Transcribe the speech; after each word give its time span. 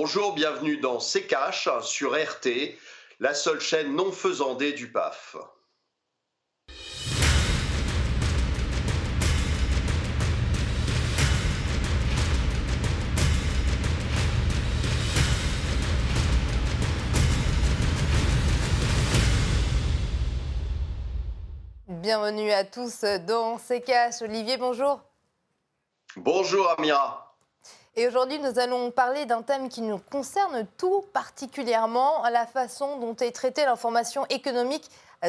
Bonjour, 0.00 0.32
bienvenue 0.32 0.76
dans 0.76 1.00
C'est 1.00 1.26
Cash 1.26 1.68
sur 1.82 2.12
RT, 2.12 2.78
la 3.18 3.34
seule 3.34 3.58
chaîne 3.58 3.96
non 3.96 4.12
faisandée 4.12 4.72
du 4.72 4.92
PAF. 4.92 5.36
Bienvenue 21.88 22.52
à 22.52 22.62
tous 22.62 23.02
dans 23.26 23.58
C'est 23.58 23.80
Cash. 23.80 24.22
Olivier, 24.22 24.58
bonjour. 24.58 25.00
Bonjour 26.14 26.70
Amira. 26.78 27.27
Et 27.98 28.06
aujourd'hui, 28.06 28.38
nous 28.38 28.60
allons 28.60 28.92
parler 28.92 29.26
d'un 29.26 29.42
thème 29.42 29.68
qui 29.68 29.82
nous 29.82 29.98
concerne 29.98 30.68
tout 30.76 31.04
particulièrement, 31.12 32.22
la 32.30 32.46
façon 32.46 32.96
dont 33.00 33.16
est 33.16 33.32
traitée 33.32 33.64
l'information 33.64 34.24
économique 34.30 34.88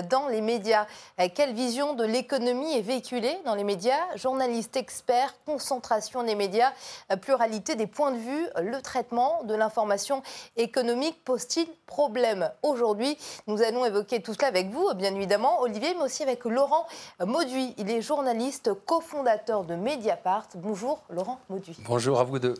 dans 0.09 0.27
les 0.27 0.41
médias. 0.41 0.85
Euh, 1.19 1.27
quelle 1.33 1.53
vision 1.53 1.93
de 1.93 2.03
l'économie 2.03 2.77
est 2.77 2.81
véhiculée 2.81 3.37
dans 3.45 3.55
les 3.55 3.63
médias? 3.63 3.99
Journalistes, 4.15 4.75
experts, 4.77 5.33
concentration 5.45 6.23
des 6.23 6.35
médias, 6.35 6.71
euh, 7.11 7.15
pluralité 7.15 7.75
des 7.75 7.87
points 7.87 8.11
de 8.11 8.17
vue, 8.17 8.47
le 8.61 8.81
traitement 8.81 9.43
de 9.43 9.55
l'information 9.55 10.21
économique 10.57 11.23
pose-t-il 11.23 11.67
problème? 11.85 12.49
Aujourd'hui, 12.63 13.17
nous 13.47 13.61
allons 13.61 13.85
évoquer 13.85 14.21
tout 14.21 14.33
cela 14.33 14.47
avec 14.47 14.69
vous, 14.69 14.93
bien 14.95 15.13
évidemment, 15.13 15.61
Olivier, 15.61 15.93
mais 15.95 16.03
aussi 16.03 16.23
avec 16.23 16.45
Laurent 16.45 16.85
Mauduit. 17.19 17.73
Il 17.77 17.89
est 17.89 18.01
journaliste, 18.01 18.71
cofondateur 18.85 19.63
de 19.63 19.75
Mediapart. 19.75 20.47
Bonjour, 20.55 21.01
Laurent 21.09 21.39
Mauduit. 21.49 21.77
Bonjour 21.85 22.19
à 22.19 22.23
vous 22.23 22.39
deux. 22.39 22.55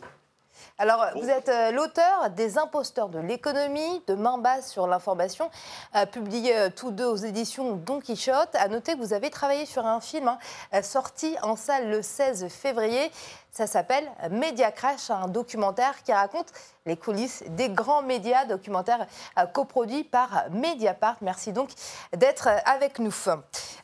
Alors, 0.78 1.06
vous 1.14 1.28
êtes 1.28 1.48
euh, 1.48 1.72
l'auteur 1.72 2.30
des 2.30 2.56
Imposteurs 2.56 3.08
de 3.08 3.18
l'économie, 3.18 4.02
de 4.06 4.14
Main 4.14 4.38
basse 4.38 4.70
sur 4.70 4.86
l'information, 4.86 5.50
euh, 5.94 6.06
publié 6.06 6.56
euh, 6.56 6.68
tous 6.74 6.90
deux 6.90 7.04
aux 7.04 7.16
éditions 7.16 7.76
Don 7.76 8.00
Quichotte. 8.00 8.54
À 8.54 8.68
noter 8.68 8.94
que 8.94 8.98
vous 8.98 9.12
avez 9.12 9.30
travaillé 9.30 9.66
sur 9.66 9.84
un 9.86 10.00
film 10.00 10.28
hein, 10.28 10.82
sorti 10.82 11.36
en 11.42 11.56
salle 11.56 11.90
le 11.90 12.02
16 12.02 12.48
février. 12.48 13.10
Ça 13.60 13.66
s'appelle 13.66 14.10
Media 14.30 14.72
Crash, 14.72 15.10
un 15.10 15.28
documentaire 15.28 16.02
qui 16.02 16.14
raconte 16.14 16.46
les 16.86 16.96
coulisses 16.96 17.44
des 17.48 17.68
grands 17.68 18.00
médias, 18.00 18.46
documentaire 18.46 19.06
coproduit 19.52 20.02
par 20.02 20.46
Mediapart. 20.50 21.16
Merci 21.20 21.52
donc 21.52 21.68
d'être 22.16 22.48
avec 22.64 22.98
nous. 22.98 23.12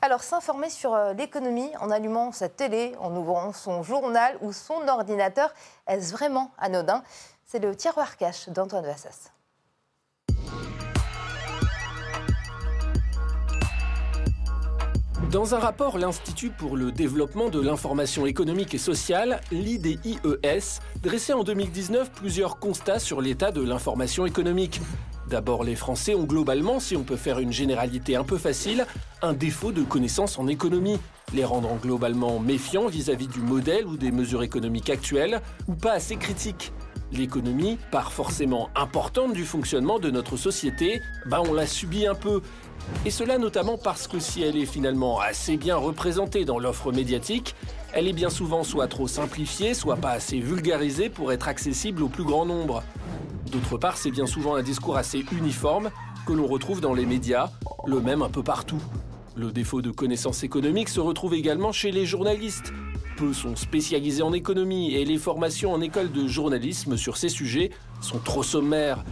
Alors, 0.00 0.22
s'informer 0.22 0.70
sur 0.70 0.96
l'économie 1.12 1.70
en 1.78 1.90
allumant 1.90 2.32
sa 2.32 2.48
télé, 2.48 2.96
en 3.00 3.14
ouvrant 3.14 3.52
son 3.52 3.82
journal 3.82 4.38
ou 4.40 4.54
son 4.54 4.88
ordinateur, 4.88 5.52
est-ce 5.86 6.10
vraiment 6.10 6.52
anodin? 6.56 7.02
C'est 7.44 7.58
le 7.58 7.76
tiroir 7.76 8.16
cache 8.16 8.48
d'Antoine 8.48 8.86
Vassas. 8.86 9.30
Dans 15.30 15.56
un 15.56 15.58
rapport, 15.58 15.98
l'Institut 15.98 16.50
pour 16.50 16.76
le 16.76 16.92
développement 16.92 17.48
de 17.48 17.60
l'information 17.60 18.26
économique 18.26 18.74
et 18.74 18.78
sociale, 18.78 19.40
l'IDIES, 19.50 20.80
dressait 21.02 21.32
en 21.32 21.42
2019 21.42 22.12
plusieurs 22.12 22.60
constats 22.60 23.00
sur 23.00 23.20
l'état 23.20 23.50
de 23.50 23.60
l'information 23.60 24.24
économique. 24.24 24.80
D'abord, 25.28 25.64
les 25.64 25.74
Français 25.74 26.14
ont 26.14 26.22
globalement, 26.22 26.78
si 26.78 26.96
on 26.96 27.02
peut 27.02 27.16
faire 27.16 27.40
une 27.40 27.52
généralité 27.52 28.14
un 28.14 28.22
peu 28.22 28.38
facile, 28.38 28.86
un 29.20 29.32
défaut 29.32 29.72
de 29.72 29.82
connaissance 29.82 30.38
en 30.38 30.46
économie, 30.46 31.00
les 31.34 31.44
rendant 31.44 31.74
globalement 31.74 32.38
méfiants 32.38 32.86
vis-à-vis 32.86 33.26
du 33.26 33.40
modèle 33.40 33.84
ou 33.86 33.96
des 33.96 34.12
mesures 34.12 34.44
économiques 34.44 34.90
actuelles, 34.90 35.42
ou 35.66 35.74
pas 35.74 35.94
assez 35.94 36.14
critiques. 36.16 36.72
L'économie, 37.12 37.78
part 37.92 38.12
forcément 38.12 38.68
importante 38.74 39.32
du 39.32 39.44
fonctionnement 39.44 39.98
de 39.98 40.10
notre 40.10 40.36
société, 40.36 41.00
ben 41.26 41.40
on 41.48 41.54
la 41.54 41.66
subit 41.66 42.06
un 42.06 42.14
peu. 42.14 42.42
Et 43.04 43.10
cela 43.10 43.38
notamment 43.38 43.78
parce 43.78 44.08
que 44.08 44.18
si 44.18 44.42
elle 44.42 44.56
est 44.56 44.66
finalement 44.66 45.20
assez 45.20 45.56
bien 45.56 45.76
représentée 45.76 46.44
dans 46.44 46.58
l'offre 46.58 46.92
médiatique, 46.92 47.54
elle 47.92 48.08
est 48.08 48.12
bien 48.12 48.30
souvent 48.30 48.64
soit 48.64 48.88
trop 48.88 49.06
simplifiée, 49.06 49.72
soit 49.72 49.96
pas 49.96 50.10
assez 50.10 50.40
vulgarisée 50.40 51.08
pour 51.08 51.32
être 51.32 51.48
accessible 51.48 52.02
au 52.02 52.08
plus 52.08 52.24
grand 52.24 52.44
nombre. 52.44 52.82
D'autre 53.52 53.78
part, 53.78 53.96
c'est 53.96 54.10
bien 54.10 54.26
souvent 54.26 54.56
un 54.56 54.62
discours 54.62 54.96
assez 54.96 55.24
uniforme 55.30 55.90
que 56.26 56.32
l'on 56.32 56.46
retrouve 56.46 56.80
dans 56.80 56.92
les 56.92 57.06
médias, 57.06 57.50
le 57.86 58.00
même 58.00 58.22
un 58.22 58.28
peu 58.28 58.42
partout. 58.42 58.82
Le 59.36 59.52
défaut 59.52 59.80
de 59.80 59.90
connaissances 59.90 60.42
économiques 60.42 60.88
se 60.88 60.98
retrouve 60.98 61.34
également 61.34 61.70
chez 61.70 61.92
les 61.92 62.04
journalistes. 62.04 62.72
Peu 63.16 63.32
sont 63.32 63.56
spécialisés 63.56 64.22
en 64.22 64.34
économie 64.34 64.94
et 64.94 65.06
les 65.06 65.16
formations 65.16 65.72
en 65.72 65.80
école 65.80 66.12
de 66.12 66.26
journalisme 66.26 66.98
sur 66.98 67.16
ces 67.16 67.30
sujets 67.30 67.70
sont 68.02 68.18
trop 68.18 68.42
sommaires. 68.42 69.04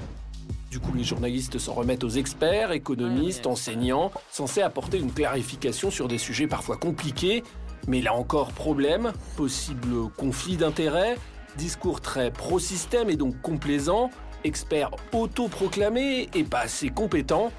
Du 0.70 0.78
coup, 0.78 0.92
les 0.94 1.04
journalistes 1.04 1.58
s'en 1.58 1.72
remettent 1.72 2.04
aux 2.04 2.10
experts, 2.10 2.72
économistes, 2.72 3.46
enseignants, 3.46 4.10
censés 4.30 4.60
apporter 4.60 4.98
une 4.98 5.10
clarification 5.10 5.90
sur 5.90 6.06
des 6.06 6.18
sujets 6.18 6.46
parfois 6.46 6.76
compliqués. 6.76 7.42
Mais 7.88 8.02
là 8.02 8.12
encore, 8.12 8.52
problème, 8.52 9.12
possible 9.36 10.10
conflit 10.18 10.58
d'intérêts, 10.58 11.16
discours 11.56 12.02
très 12.02 12.30
pro-système 12.30 13.08
et 13.08 13.16
donc 13.16 13.40
complaisant, 13.40 14.10
experts 14.44 14.90
autoproclamés 15.14 16.28
et 16.34 16.44
pas 16.44 16.60
assez 16.60 16.90
compétents, 16.90 17.52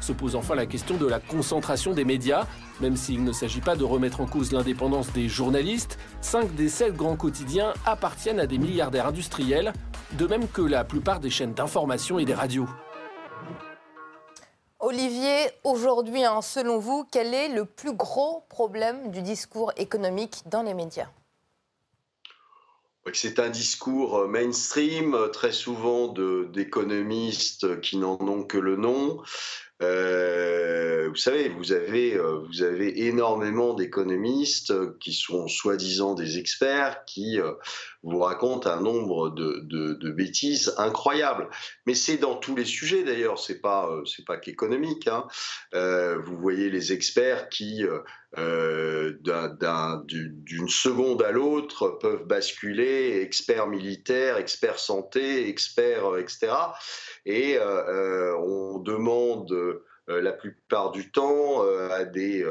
se 0.00 0.12
pose 0.12 0.36
enfin 0.36 0.54
la 0.54 0.66
question 0.66 0.96
de 0.96 1.06
la 1.06 1.20
concentration 1.20 1.92
des 1.92 2.04
médias. 2.04 2.46
Même 2.80 2.96
s'il 2.96 3.24
ne 3.24 3.32
s'agit 3.32 3.60
pas 3.60 3.76
de 3.76 3.84
remettre 3.84 4.20
en 4.20 4.26
cause 4.26 4.52
l'indépendance 4.52 5.12
des 5.12 5.28
journalistes, 5.28 5.98
5 6.20 6.54
des 6.54 6.68
7 6.68 6.94
grands 6.94 7.16
quotidiens 7.16 7.72
appartiennent 7.86 8.40
à 8.40 8.46
des 8.46 8.58
milliardaires 8.58 9.06
industriels, 9.06 9.72
de 10.12 10.26
même 10.26 10.48
que 10.48 10.62
la 10.62 10.84
plupart 10.84 11.20
des 11.20 11.30
chaînes 11.30 11.54
d'information 11.54 12.18
et 12.18 12.24
des 12.24 12.34
radios. 12.34 12.68
Olivier, 14.82 15.50
aujourd'hui, 15.62 16.24
hein, 16.24 16.40
selon 16.40 16.78
vous, 16.78 17.06
quel 17.12 17.34
est 17.34 17.48
le 17.48 17.66
plus 17.66 17.92
gros 17.92 18.44
problème 18.48 19.10
du 19.10 19.20
discours 19.20 19.72
économique 19.76 20.42
dans 20.46 20.62
les 20.62 20.72
médias? 20.72 21.08
C'est 23.12 23.38
un 23.38 23.50
discours 23.50 24.18
euh, 24.18 24.28
mainstream, 24.28 25.14
euh, 25.14 25.28
très 25.28 25.52
souvent 25.52 26.08
d'économistes 26.08 27.80
qui 27.80 27.96
n'en 27.96 28.18
ont 28.20 28.44
que 28.44 28.58
le 28.58 28.76
nom. 28.76 29.22
Euh, 29.82 31.08
vous 31.08 31.16
savez, 31.16 31.48
vous 31.48 31.72
avez, 31.72 32.16
vous 32.18 32.62
avez 32.62 33.06
énormément 33.06 33.74
d'économistes 33.74 34.72
qui 34.98 35.12
sont 35.12 35.48
soi-disant 35.48 36.14
des 36.14 36.38
experts, 36.38 37.04
qui 37.04 37.38
vous 38.02 38.20
racontent 38.20 38.70
un 38.70 38.80
nombre 38.80 39.30
de, 39.30 39.60
de, 39.64 40.10
bêtises 40.10 40.72
incroyables. 40.78 41.48
Mais 41.86 41.94
c'est 41.94 42.18
dans 42.18 42.36
tous 42.36 42.54
les 42.54 42.64
sujets 42.64 43.02
d'ailleurs, 43.02 43.38
c'est 43.40 43.60
pas, 43.60 43.90
c'est 44.06 44.24
pas 44.24 44.36
qu'économique. 44.36 45.08
Hein. 45.08 45.26
vous 45.72 46.36
voyez 46.36 46.70
les 46.70 46.92
experts 46.92 47.48
qui 47.48 47.84
euh, 48.38 49.18
d'une 50.04 50.68
seconde 50.68 51.22
à 51.22 51.32
l'autre 51.32 51.98
peuvent 52.00 52.26
basculer, 52.26 53.20
experts 53.22 53.66
militaires, 53.66 54.36
experts 54.36 54.78
santé, 54.78 55.48
experts, 55.48 56.14
euh, 56.14 56.20
etc. 56.20 56.52
Et 57.26 57.56
euh, 57.58 58.36
on 58.38 58.78
demande 58.78 59.69
la 60.10 60.32
plupart 60.32 60.90
du 60.90 61.10
temps 61.10 61.62
à 61.90 62.04
des 62.04 62.44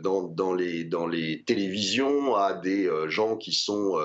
dans, 0.00 0.22
dans, 0.22 0.54
les 0.54 0.84
dans 0.84 1.06
les 1.06 1.42
télévisions 1.44 2.34
à 2.36 2.52
des 2.52 2.90
gens 3.08 3.36
qui 3.36 3.52
sont 3.52 3.98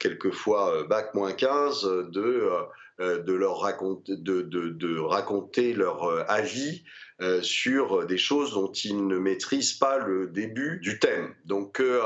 quelquefois 0.00 0.84
bac 0.84 1.14
moins 1.14 1.32
15 1.32 1.84
de 2.10 2.50
de 2.98 3.32
leur 3.32 3.60
raconter 3.60 4.16
de, 4.16 4.98
raconter 4.98 5.72
leur 5.72 6.28
avis 6.30 6.82
euh, 7.20 7.42
sur 7.42 8.06
des 8.06 8.16
choses 8.16 8.52
dont 8.52 8.70
ils 8.70 9.04
ne 9.04 9.18
maîtrisent 9.18 9.72
pas 9.72 9.98
le 9.98 10.28
début 10.28 10.78
du 10.78 11.00
thème. 11.00 11.34
Donc, 11.46 11.80
euh, 11.80 12.00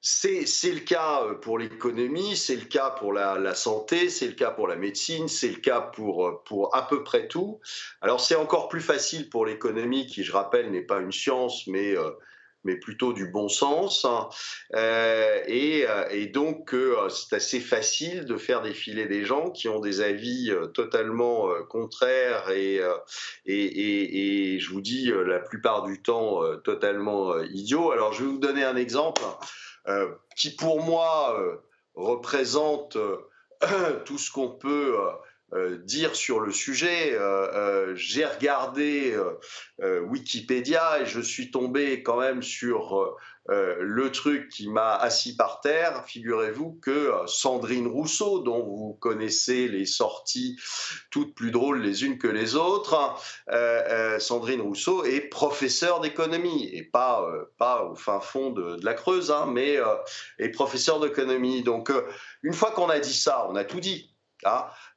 c'est 0.00 0.72
le 0.72 0.80
cas 0.80 1.24
pour 1.42 1.58
l'économie, 1.58 2.36
c'est 2.36 2.56
le 2.56 2.64
cas 2.64 2.90
pour 2.90 3.12
la, 3.12 3.54
santé, 3.54 4.08
c'est 4.08 4.26
le 4.26 4.34
cas 4.34 4.50
pour 4.50 4.68
la 4.68 4.76
médecine, 4.76 5.28
c'est 5.28 5.48
le 5.48 5.60
cas 5.60 5.80
pour, 5.80 6.42
pour 6.44 6.74
à 6.74 6.86
peu 6.86 7.02
près 7.02 7.28
tout. 7.28 7.60
Alors 8.00 8.20
c'est 8.20 8.36
encore 8.36 8.68
plus 8.68 8.80
facile 8.80 9.28
pour 9.28 9.44
l'économie 9.44 10.06
qui, 10.06 10.24
je 10.24 10.32
rappelle, 10.32 10.70
n'est 10.70 10.82
pas 10.82 11.00
une 11.00 11.12
science, 11.12 11.66
mais 11.66 11.96
euh, 11.96 12.10
mais 12.64 12.76
plutôt 12.76 13.12
du 13.12 13.26
bon 13.26 13.48
sens. 13.48 14.04
Hein. 14.04 14.28
Euh, 14.74 15.40
euh, 15.48 16.04
et, 16.10 16.26
donc, 16.26 16.74
euh, 16.74 17.08
c'est 17.08 17.36
assez 17.36 17.60
facile 17.60 18.24
de 18.24 18.36
faire 18.36 18.62
défiler 18.62 19.06
des 19.06 19.24
gens 19.24 19.50
qui 19.50 19.68
ont 19.68 19.80
des 19.80 20.00
avis 20.00 20.52
totalement 20.74 21.48
contraires 21.68 22.50
et, 22.50 22.80
et, 23.46 24.58
je 24.60 24.70
vous 24.70 24.80
dis, 24.80 25.10
la 25.26 25.38
plupart 25.38 25.84
du 25.84 26.02
temps, 26.02 26.42
totalement 26.64 27.38
idiots. 27.42 27.90
Alors, 27.92 28.12
je 28.12 28.24
vais 28.24 28.30
vous 28.30 28.38
donner 28.38 28.64
un 28.64 28.76
exemple 28.76 29.22
qui, 30.36 30.54
pour 30.54 30.82
moi, 30.82 31.36
représente 31.94 32.96
tout 34.04 34.18
ce 34.18 34.30
qu'on 34.30 34.50
peut 34.50 34.96
euh, 35.54 35.78
dire 35.78 36.14
sur 36.14 36.40
le 36.40 36.52
sujet. 36.52 37.14
Euh, 37.14 37.48
euh, 37.54 37.94
j'ai 37.94 38.26
regardé 38.26 39.18
Wikipédia 39.80 41.00
et 41.00 41.06
je 41.06 41.20
suis 41.20 41.50
tombé 41.50 42.02
quand 42.02 42.20
même 42.20 42.42
sur 42.42 43.16
euh, 43.50 43.76
le 43.80 44.12
truc 44.12 44.48
qui 44.50 44.68
m'a 44.68 44.94
assis 44.94 45.34
par 45.36 45.60
terre, 45.60 46.04
figurez-vous 46.06 46.78
que 46.82 46.90
euh, 46.90 47.26
Sandrine 47.26 47.86
Rousseau, 47.86 48.40
dont 48.40 48.62
vous 48.62 48.98
connaissez 49.00 49.68
les 49.68 49.86
sorties 49.86 50.58
toutes 51.10 51.34
plus 51.34 51.50
drôles 51.50 51.80
les 51.80 52.04
unes 52.04 52.18
que 52.18 52.28
les 52.28 52.56
autres, 52.56 53.14
euh, 53.50 54.18
Sandrine 54.18 54.60
Rousseau 54.60 55.04
est 55.04 55.22
professeure 55.22 56.00
d'économie, 56.00 56.68
et 56.72 56.82
pas, 56.82 57.26
pas 57.56 57.84
au 57.84 57.94
fin 57.94 58.20
fond 58.20 58.50
de, 58.50 58.78
la 58.82 58.94
Creuse, 58.94 59.30
hein, 59.30 59.46
mais 59.50 59.78
est 60.38 60.50
professeure 60.50 61.00
d'économie. 61.00 61.62
Donc, 61.62 61.92
une 62.42 62.52
fois 62.52 62.70
qu'on 62.72 62.88
a 62.88 62.98
dit 62.98 63.14
ça, 63.14 63.46
on 63.48 63.56
a 63.56 63.64
tout 63.64 63.80
dit. 63.80 64.14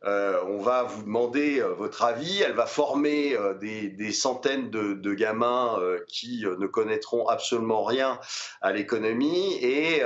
Euh, 0.04 0.42
on 0.48 0.60
va 0.60 0.84
vous 0.84 1.04
demander 1.04 1.60
euh, 1.60 1.74
votre 1.74 2.04
avis. 2.04 2.42
Elle 2.42 2.54
va 2.54 2.66
former 2.66 3.36
euh, 3.36 3.54
des, 3.56 4.12
centaines 4.12 4.70
de, 4.70 5.14
gamins 5.14 5.80
qui 6.08 6.44
ne 6.46 6.68
connaîtront 6.68 7.28
absolument 7.28 7.84
rien 7.84 8.20
à 8.62 8.72
l'économie 8.72 9.56
et, 9.62 10.04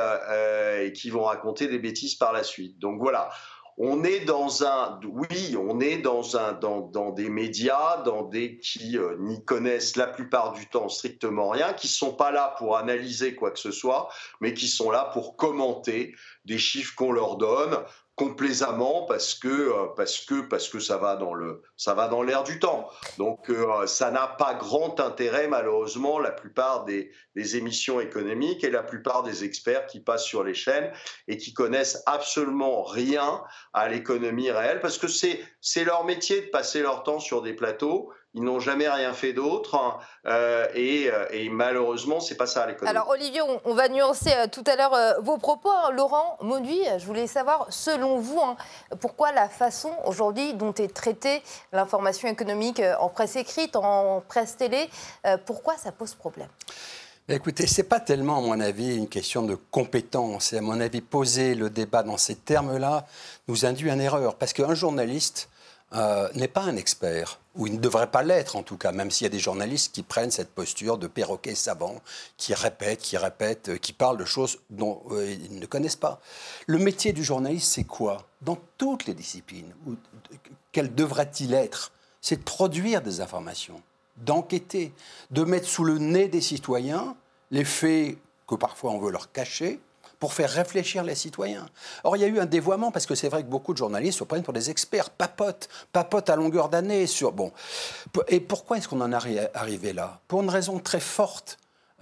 qui 0.94 1.10
vont 1.10 1.24
raconter 1.24 1.68
des 1.68 1.80
bêtises 1.80 2.16
par 2.16 2.34
la 2.34 2.44
suite. 2.44 2.80
Donc 2.80 3.00
voilà. 3.00 3.30
On 3.78 4.06
est 4.06 4.22
dans 4.22 4.64
un, 4.64 5.02
oui, 5.04 5.58
on 5.60 5.82
est 5.82 5.98
dans 5.98 6.22
dans, 6.62 7.12
des 7.12 7.30
médias, 7.30 8.02
dans 8.04 8.24
des 8.24 8.58
qui 8.60 8.98
n'y 9.20 9.44
connaissent 9.44 9.98
la 9.98 10.08
plupart 10.08 10.54
du 10.54 10.68
temps 10.68 10.88
strictement 10.88 11.50
rien, 11.50 11.74
qui 11.74 11.90
sont 11.90 12.14
pas 12.14 12.32
là 12.32 12.56
pour 12.58 12.78
analyser 12.78 13.36
quoi 13.36 13.52
que 13.52 13.60
ce 13.60 13.72
soit, 13.72 14.10
mais 14.40 14.54
qui 14.54 14.70
sont 14.70 14.92
là 14.92 15.10
pour 15.12 15.36
commenter 15.36 16.16
des 16.46 16.58
chiffres 16.58 16.96
qu'on 16.96 17.12
leur 17.12 17.36
donne, 17.36 17.78
complaisamment 18.16 19.04
parce 19.04 19.36
que 19.36 19.48
euh, 19.48 19.88
parce 19.96 20.20
que 20.20 20.42
parce 20.42 20.70
que 20.70 20.80
ça 20.80 20.98
va 20.98 21.18
dans 21.18 21.34
le 21.34 21.62
ça 21.76 21.94
va 21.94 22.08
dans 22.08 22.24
l'air 22.24 22.44
du 22.44 22.60
temps. 22.60 22.90
Donc 23.18 23.50
euh, 23.50 23.86
ça 23.88 24.10
n'a 24.10 24.28
pas 24.28 24.54
grand 24.54 25.00
intérêt 25.00 25.48
malheureusement 25.48 26.20
la 26.20 26.32
plupart 26.32 26.86
des, 26.86 27.12
des, 27.36 27.58
émissions 27.58 28.00
économiques 28.00 28.64
et 28.64 28.70
la 28.70 28.84
plupart 28.84 29.24
des 29.24 29.44
experts 29.44 29.86
qui 29.88 30.00
passent 30.00 30.24
sur 30.24 30.44
les 30.44 30.54
chaînes 30.54 30.92
et 31.28 31.38
qui 31.38 31.54
connaissent 31.54 32.02
absolument 32.06 32.84
rien 32.84 33.44
à 33.74 33.90
l'économie 33.90 34.50
réelle 34.50 34.80
parce 34.80 34.98
que 34.98 35.08
c'est 35.08 35.42
c'est 35.60 35.84
leur 35.84 36.06
métier 36.06 36.42
de 36.42 36.48
passer 36.48 36.82
leur 36.82 37.04
temps 37.04 37.20
sur 37.20 37.42
des 37.42 37.54
plateaux 37.54 38.12
ils 38.36 38.44
n'ont 38.44 38.60
jamais 38.60 38.88
rien 38.90 39.14
fait 39.14 39.32
d'autre 39.32 39.76
hein. 39.76 39.98
euh, 40.28 40.68
et, 40.76 41.10
euh, 41.10 41.26
et, 41.32 41.50
malheureusement, 41.50 42.20
c'est 42.20 42.36
pas 42.36 42.46
ça 42.46 42.64
à 42.64 42.68
l'économie. 42.68 42.90
Alors 42.96 43.10
Olivier, 43.10 43.42
on, 43.64 43.74
va 43.74 43.88
nuancer 43.88 44.32
euh, 44.36 44.48
tout 44.52 44.64
à 44.68 44.76
l'heure 44.76 45.22
vos 45.24 45.38
propos. 45.38 45.72
Hein. 45.72 45.92
Laurent 45.92 46.38
Mauduit, 46.42 46.82
je 46.98 47.06
voulais 47.06 47.28
savoir, 47.28 47.68
selon 47.70 48.20
vous, 48.20 48.40
hein, 48.42 48.58
pourquoi 49.00 49.32
la 49.32 49.48
façon 49.48 49.92
aujourd'hui 50.06 50.54
dont 50.54 50.74
est 50.74 50.94
traitée 50.94 51.42
l'information 51.72 52.28
économique 52.28 52.82
en 53.00 53.08
presse 53.08 53.38
écrite, 53.38 53.78
en 53.78 54.22
presse 54.28 54.58
télé, 54.58 54.90
pourquoi 55.46 55.76
ça 55.78 55.92
pose 55.94 56.14
problème? 56.14 56.50
Écoutez, 57.30 57.66
ce 57.66 57.82
n'est 57.82 57.88
pas 57.88 58.00
tellement, 58.00 58.38
à 58.38 58.42
mon 58.42 58.60
avis, 58.60 58.98
une 58.98 59.08
question 59.08 59.44
de 59.44 59.56
compétence. 59.56 60.54
Et 60.54 60.58
à 60.58 60.62
mon 60.62 60.80
avis, 60.80 61.02
poser 61.02 61.56
le 61.56 61.70
débat 61.70 62.04
dans 62.04 62.18
ces 62.18 62.36
termes-là 62.36 63.08
nous 63.48 63.66
induit 63.66 63.92
en 63.92 63.98
erreur. 63.98 64.36
Parce 64.36 64.54
qu'un 64.54 64.76
journaliste, 64.76 65.50
euh, 65.94 66.30
n'est 66.34 66.48
pas 66.48 66.64
un 66.64 66.76
expert, 66.76 67.40
ou 67.56 67.68
il 67.68 67.74
ne 67.74 67.80
devrait 67.80 68.10
pas 68.10 68.24
l'être 68.24 68.56
en 68.56 68.64
tout 68.64 68.76
cas, 68.76 68.92
même 68.92 69.12
s'il 69.12 69.26
y 69.26 69.28
a 69.28 69.30
des 69.30 69.40
journalistes 69.40 69.94
qui 69.94 70.04
prennent 70.04 70.32
cette 70.32 70.50
posture 70.50 70.98
de 70.98 71.08
perroquet 71.08 71.56
savant, 71.56 72.02
qui 72.38 72.54
répètent, 72.54 73.00
qui 73.00 73.18
répètent, 73.18 73.70
euh, 73.70 73.78
qui 73.78 73.94
parlent 73.94 74.18
de 74.18 74.26
choses 74.26 74.58
dont 74.72 75.04
euh, 75.12 75.32
ils 75.32 75.60
ne 75.60 75.66
connaissent 75.66 75.96
pas. 75.96 76.20
Le 76.66 76.80
métier 76.80 77.14
du 77.14 77.24
journaliste, 77.24 77.72
c'est 77.72 77.84
quoi? 77.84 78.28
Dans 78.42 78.58
toutes 78.78 79.06
les 79.06 79.14
disciplines, 79.14 79.74
quel 80.72 80.94
devrait-il 80.94 81.54
être? 81.54 81.92
C'est 82.20 82.38
de 82.38 82.44
produire 82.44 83.02
des 83.02 83.22
informations, 83.22 83.82
d'enquêter, 84.18 84.92
de 85.30 85.44
mettre 85.44 85.68
sous 85.68 85.84
le 85.84 86.00
nez 86.00 86.28
des 86.28 86.42
citoyens 86.42 87.16
les 87.52 87.64
faits 87.64 88.18
que 88.48 88.56
parfois 88.56 88.92
on 88.92 89.00
veut 89.00 89.12
leur 89.12 89.32
cacher, 89.32 89.80
pour 90.20 90.34
faire 90.34 90.50
réfléchir 90.50 91.04
les 91.04 91.16
citoyens. 91.16 91.66
Or, 92.04 92.18
il 92.18 92.22
y 92.22 92.26
a 92.26 92.28
eu 92.28 92.40
un 92.40 92.46
dévoiement 92.46 92.92
parce 92.92 93.06
que 93.06 93.16
c'est 93.16 93.30
vrai 93.30 93.44
que 93.44 93.50
beaucoup 93.50 93.74
de 93.74 93.78
journalistes 93.78 94.20
se 94.20 94.24
prennent 94.24 94.44
pour 94.44 94.54
des 94.54 94.70
experts, 94.70 95.10
papotent, 95.10 95.70
papotent 95.92 96.30
à 96.30 96.36
longueur 96.36 96.70
d'année 96.70 97.08
sur. 97.08 97.32
Bon. 97.32 97.52
Et 98.28 98.40
pourquoi 98.40 98.78
est-ce 98.78 98.88
qu'on 98.88 99.02
en 99.02 99.12
est 99.12 99.50
arrivé 99.54 99.94
là? 99.94 100.20
Pour 100.28 100.42
une 100.42 100.50
raison 100.50 100.80
très 100.80 101.00
forte 101.00 101.58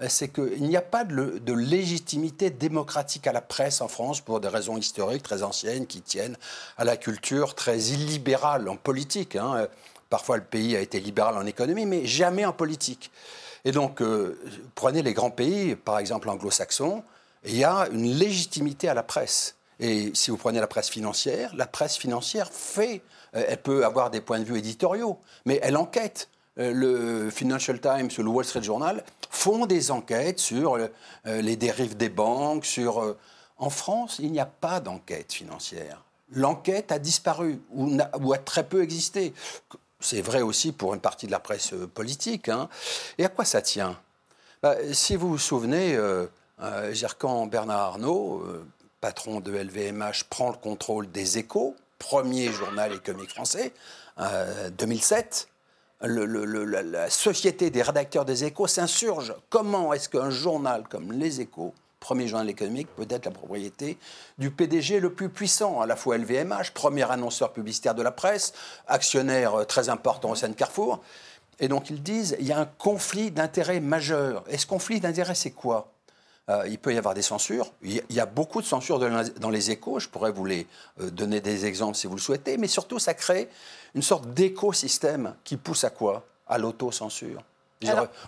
c'est 0.10 0.30
qu'il 0.30 0.64
n'y 0.64 0.76
a 0.76 0.82
pas 0.82 1.04
de, 1.04 1.54
légitimité 1.54 2.50
démocratique 2.50 3.28
à 3.28 3.32
la 3.32 3.42
presse 3.42 3.82
en 3.82 3.88
France 3.88 4.22
pour 4.22 4.40
des 4.40 4.48
raisons 4.48 4.78
historiques 4.78 5.24
très 5.24 5.44
anciennes 5.44 5.86
qui 5.86 6.02
tiennent 6.02 6.38
à 6.78 6.84
la 6.84 6.98
culture 6.98 7.56
très 7.56 7.78
illibérale 7.80 8.68
en 8.70 8.76
politique. 8.76 9.36
Hein. 9.36 9.68
Parfois, 10.10 10.38
le 10.38 10.44
pays 10.44 10.76
a 10.76 10.80
été 10.80 11.00
libéral 11.00 11.38
en 11.38 11.46
économie, 11.46 11.86
mais 11.86 12.06
jamais 12.06 12.46
en 12.46 12.54
politique. 12.54 13.12
Et 13.66 13.72
donc, 13.72 14.02
euh, 14.02 14.38
prenez 14.76 15.02
les 15.02 15.14
grands 15.14 15.32
pays, 15.32 15.76
par 15.76 16.00
exemple 16.00 16.30
anglo-saxons, 16.30 17.04
il 17.46 17.58
y 17.58 17.64
a 17.64 17.88
une 17.92 18.06
légitimité 18.06 18.90
à 18.90 18.94
la 18.94 19.04
presse. 19.04 19.56
Et 19.80 20.12
si 20.14 20.32
vous 20.32 20.38
prenez 20.38 20.60
la 20.60 20.68
presse 20.68 20.90
financière, 20.90 21.54
la 21.56 21.66
presse 21.66 21.98
financière 21.98 22.50
fait, 22.52 23.02
euh, 23.36 23.44
elle 23.48 23.62
peut 23.62 23.86
avoir 23.86 24.10
des 24.12 24.22
points 24.22 24.40
de 24.40 24.46
vue 24.46 24.58
éditoriaux, 24.58 25.20
mais 25.46 25.60
elle 25.64 25.78
enquête. 25.78 26.30
Euh, 26.60 26.72
le 26.72 27.32
Financial 27.32 27.80
Times 27.80 28.10
le 28.18 28.30
Wall 28.30 28.46
Street 28.46 28.62
Journal 28.62 29.04
font 29.32 29.66
des 29.66 29.90
enquêtes 29.90 30.40
sur 30.40 30.76
euh, 30.76 30.88
les 31.26 31.56
dérives 31.56 31.98
des 31.98 32.10
banques, 32.10 32.66
sur... 32.66 33.16
En 33.58 33.70
France, 33.70 34.18
il 34.20 34.32
n'y 34.32 34.40
a 34.40 34.46
pas 34.46 34.80
d'enquête 34.80 35.32
financière. 35.32 36.04
L'enquête 36.32 36.92
a 36.92 37.00
disparu 37.00 37.62
ou, 37.72 38.34
a, 38.34 38.38
très 38.38 38.64
peu 38.68 38.82
existé. 38.82 39.34
C'est 40.00 40.22
vrai 40.22 40.42
aussi 40.42 40.72
pour 40.72 40.94
une 40.94 41.00
partie 41.00 41.28
de 41.28 41.32
la 41.32 41.40
presse 41.40 41.74
politique. 41.94 42.50
Hein. 42.50 42.68
Et 43.18 43.26
à 43.26 43.30
quoi 43.30 43.46
ça 43.46 43.62
tient? 43.62 43.98
Bah, 44.62 44.76
Si 44.92 45.16
vous 45.16 45.30
vous 45.30 45.38
souvenez, 45.38 45.98
quand 47.18 47.48
Bernard 47.48 47.80
Arnault, 47.80 48.44
euh, 48.46 48.66
patron 49.02 49.40
de 49.40 49.52
LVMH, 49.52 50.26
prend 50.30 50.52
le 50.52 50.58
contrôle 50.58 51.12
des 51.12 51.38
échos, 51.38 51.76
premier 52.00 52.52
journal 52.52 52.94
économique 52.94 53.32
français, 53.32 53.74
2007, 54.78 55.48
euh, 56.04 56.84
la 56.84 57.10
société 57.10 57.70
des 57.70 57.82
rédacteurs 57.82 58.26
des 58.26 58.44
échos 58.44 58.68
s'insurge. 58.68 59.34
Comment 59.50 59.94
est-ce 59.94 60.10
qu'un 60.10 60.30
journal 60.30 60.84
comme 60.90 61.14
les 61.14 61.42
échos, 61.42 61.74
premier 62.00 62.28
journal 62.28 62.50
économique, 62.50 62.88
peut 62.96 63.08
être 63.10 63.26
la 63.26 63.32
propriété 63.32 63.98
du 64.38 64.52
PDG 64.52 65.00
le 65.00 65.14
plus 65.14 65.30
puissant, 65.30 65.82
à 65.82 65.86
la 65.86 65.96
fois 65.96 66.18
LVMH, 66.18 66.72
premier 66.74 67.10
annonceur 67.10 67.54
publicitaire 67.54 67.96
de 67.96 68.04
la 68.04 68.12
presse, 68.12 68.54
actionnaire 68.88 69.66
très 69.68 69.90
important 69.90 70.32
au 70.32 70.36
sein 70.36 70.50
de 70.50 70.54
Carrefour. 70.54 71.02
Et 71.60 71.68
donc 71.68 71.90
ils 71.90 72.04
disent, 72.04 72.36
il 72.40 72.48
y 72.48 72.52
a 72.52 72.60
un 72.60 72.66
conflit 72.66 73.32
d'intérêts 73.32 73.80
majeur. 73.80 74.44
Et 74.50 74.58
ce 74.58 74.66
conflit 74.66 75.00
d'intérêts, 75.00 75.36
c'est 75.36 75.52
quoi? 75.52 75.93
Euh, 76.50 76.68
il 76.68 76.78
peut 76.78 76.94
y 76.94 76.98
avoir 76.98 77.14
des 77.14 77.22
censures. 77.22 77.72
Il 77.84 78.02
y 78.10 78.20
a 78.20 78.26
beaucoup 78.26 78.62
de 78.62 78.66
censures 78.66 79.00
dans 79.00 79.50
les 79.50 79.72
échos. 79.72 80.00
Je 80.00 80.10
pourrais 80.10 80.32
vous 80.32 80.46
les 80.46 80.68
euh, 81.00 81.10
donner 81.10 81.40
des 81.40 81.66
exemples 81.66 81.96
si 81.96 82.08
vous 82.08 82.16
le 82.16 82.22
souhaitez. 82.22 82.58
Mais 82.58 82.68
surtout, 82.68 83.00
ça 83.00 83.14
crée 83.14 83.50
une 83.96 84.02
sorte 84.02 84.34
d'écosystème 84.34 85.36
qui 85.44 85.58
pousse 85.58 85.84
à 85.84 85.90
quoi? 85.90 86.26
À 86.48 86.58
l'autocensure. 86.58 87.44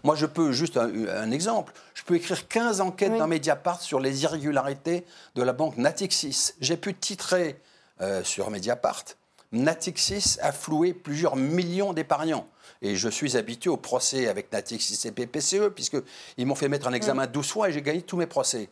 Moi, 0.04 0.16
je 0.16 0.26
peux, 0.26 0.52
juste 0.52 0.78
un, 0.78 1.32
exemple, 1.32 1.74
je 1.94 2.04
peux 2.04 2.16
écrire 2.16 2.48
15 2.48 2.82
enquêtes 2.82 3.18
dans 3.18 3.28
Mediapart 3.28 3.82
sur 3.82 4.00
les 4.00 4.24
irrégularités 4.24 5.06
de 5.36 5.44
la 5.44 5.54
banque 5.54 5.78
Natixis. 5.78 6.54
J'ai 6.60 6.78
pu 6.78 6.94
titrer 6.94 7.62
euh, 8.02 8.24
sur 8.24 8.50
Mediapart 8.50 9.04
Natixis 9.52 10.38
a 10.42 10.52
floué 10.52 10.94
plusieurs 10.94 11.36
millions 11.36 11.94
d'épargnants. 11.94 12.48
Et 12.86 12.96
je 12.96 13.10
suis 13.10 13.36
habitué 13.36 13.72
au 13.72 13.78
procès 13.78 14.28
avec 14.28 14.52
Natixis 14.52 15.08
et 15.08 15.12
PPCE, 15.12 15.70
puisqu'ils 15.74 16.46
m'ont 16.46 16.54
fait 16.54 16.70
mettre 16.70 16.88
un 16.88 16.94
examen 16.94 17.26
12 17.26 17.50
fois 17.50 17.70
et 17.70 17.74
j'ai 17.74 17.82
gagné 17.82 18.04
tous 18.04 18.18
mes 18.18 18.28
procès. 18.28 18.70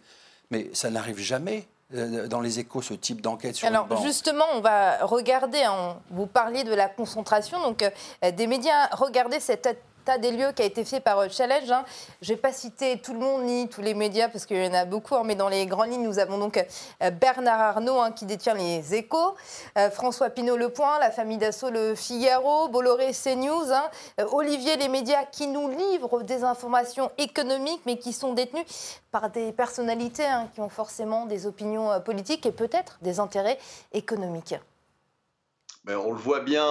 Mais 0.52 0.70
ça 0.74 0.92
n'arrive 0.92 1.18
jamais 1.18 1.68
euh, 1.96 2.28
dans 2.28 2.40
les 2.40 2.60
échos 2.60 2.84
ce 2.84 2.94
type 2.94 3.22
d'enquête 3.22 3.56
sur 3.56 3.68
Alors 3.68 4.04
justement, 4.04 4.46
on 4.54 4.62
va 4.62 5.04
regarder, 5.04 5.64
hein, 5.64 5.98
vous 6.12 6.28
parliez 6.28 6.64
de 6.64 6.74
la 6.76 6.90
concentration, 6.90 7.60
donc 7.62 7.82
euh, 7.82 8.32
des 8.32 8.46
médias, 8.46 8.88
regardez 8.92 9.40
cette 9.40 9.66
tas 10.04 10.18
des 10.18 10.32
lieux 10.32 10.52
qui 10.52 10.62
a 10.62 10.66
été 10.66 10.84
fait 10.86 11.00
par 11.00 11.20
euh, 11.20 11.28
Challenge. 11.30 11.72
Hein. 11.72 11.86
Je 12.22 12.32
ne 12.32 12.36
vais 12.36 12.42
pas 12.42 12.52
citer 12.52 13.00
tout 13.00 13.14
le 13.14 13.20
monde 13.20 13.44
ni 13.44 13.68
tous 13.70 13.82
les 13.82 13.94
médias 13.94 14.30
parce 14.30 14.46
qu'il 14.46 14.64
y 14.64 14.68
en 14.68 14.74
a 14.74 14.86
beaucoup, 14.86 15.16
hein, 15.16 15.24
mais 15.26 15.36
dans 15.36 15.50
les 15.50 15.66
grandes 15.66 15.90
lignes, 15.90 16.04
nous 16.04 16.20
avons 16.20 16.38
donc 16.38 16.58
euh, 16.58 17.12
Bernard 17.12 17.60
Arnault 17.60 18.00
hein, 18.00 18.12
qui 18.12 18.26
détient 18.26 18.54
les 18.54 18.94
échos, 18.94 19.36
euh, 19.78 19.90
François 19.90 20.30
Pinault 20.30 20.58
Le 20.58 20.70
Point, 20.70 21.00
la 21.00 21.12
famille 21.12 21.38
Dassault 21.38 21.70
Le 21.70 21.96
Figaro, 21.96 22.68
Bolloré 22.70 23.12
CNews, 23.12 23.72
Olivier 24.32 24.76
les 24.78 24.90
médias 24.90 25.26
qui 25.26 25.48
nous 25.48 25.70
livrent 25.70 26.24
des 26.24 26.44
informations 26.44 27.12
économiques 27.18 27.82
mais 27.86 27.98
qui 27.98 28.14
sont 28.14 28.34
détenues 28.34 28.66
par 29.12 29.30
des 29.30 29.52
personnalités 29.52 30.28
qui 30.54 30.62
ont 30.62 30.70
forcément 30.70 31.26
des 31.26 31.48
opinions 31.48 32.00
politiques 32.02 32.46
et 32.46 32.52
peut-être 32.52 32.98
des 33.02 33.20
intérêts 33.20 33.58
économiques. 33.94 34.56
Mais 35.86 35.96
on 35.96 36.12
le 36.12 36.18
voit 36.18 36.40
bien, 36.40 36.66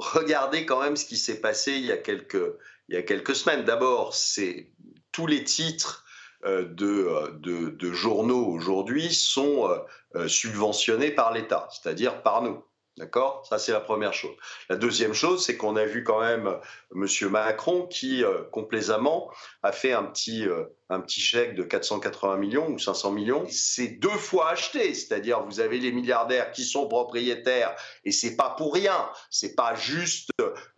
regardez 0.00 0.66
quand 0.66 0.80
même 0.80 0.96
ce 0.96 1.04
qui 1.04 1.16
s'est 1.16 1.40
passé 1.40 1.72
il 1.72 1.84
y 1.84 1.92
a 1.92 1.96
quelques, 1.96 2.42
il 2.88 2.94
y 2.94 2.98
a 2.98 3.02
quelques 3.02 3.34
semaines. 3.34 3.64
D'abord, 3.64 4.14
c'est 4.14 4.72
tous 5.12 5.26
les 5.26 5.44
titres 5.44 6.04
euh, 6.44 6.64
de, 6.64 7.30
de, 7.38 7.70
de, 7.70 7.92
journaux 7.92 8.46
aujourd'hui 8.46 9.12
sont 9.12 9.70
euh, 10.14 10.26
subventionnés 10.26 11.10
par 11.10 11.32
l'État, 11.32 11.68
c'est-à-dire 11.70 12.22
par 12.22 12.42
nous. 12.42 12.64
D'accord? 12.96 13.46
Ça, 13.48 13.58
c'est 13.58 13.72
la 13.72 13.80
première 13.80 14.12
chose. 14.12 14.34
La 14.68 14.76
deuxième 14.76 15.14
chose, 15.14 15.44
c'est 15.44 15.56
qu'on 15.56 15.76
a 15.76 15.84
vu 15.84 16.02
quand 16.02 16.20
même 16.20 16.58
M. 16.94 17.06
Macron 17.30 17.86
qui, 17.86 18.22
complaisamment, 18.50 19.30
a 19.62 19.72
fait 19.72 19.92
un 19.92 20.02
petit, 20.04 20.46
un 20.90 21.00
petit 21.00 21.20
chèque 21.20 21.54
de 21.54 21.62
480 21.62 22.36
millions 22.36 22.68
ou 22.68 22.78
500 22.78 23.12
millions, 23.12 23.44
c'est 23.48 23.86
deux 23.86 24.08
fois 24.08 24.50
acheté. 24.50 24.92
C'est-à-dire, 24.92 25.42
vous 25.44 25.60
avez 25.60 25.78
les 25.78 25.92
milliardaires 25.92 26.50
qui 26.50 26.64
sont 26.64 26.88
propriétaires 26.88 27.74
et 28.04 28.10
c'est 28.10 28.36
pas 28.36 28.54
pour 28.58 28.74
rien. 28.74 29.08
C'est 29.30 29.54
pas 29.54 29.74
juste 29.76 30.30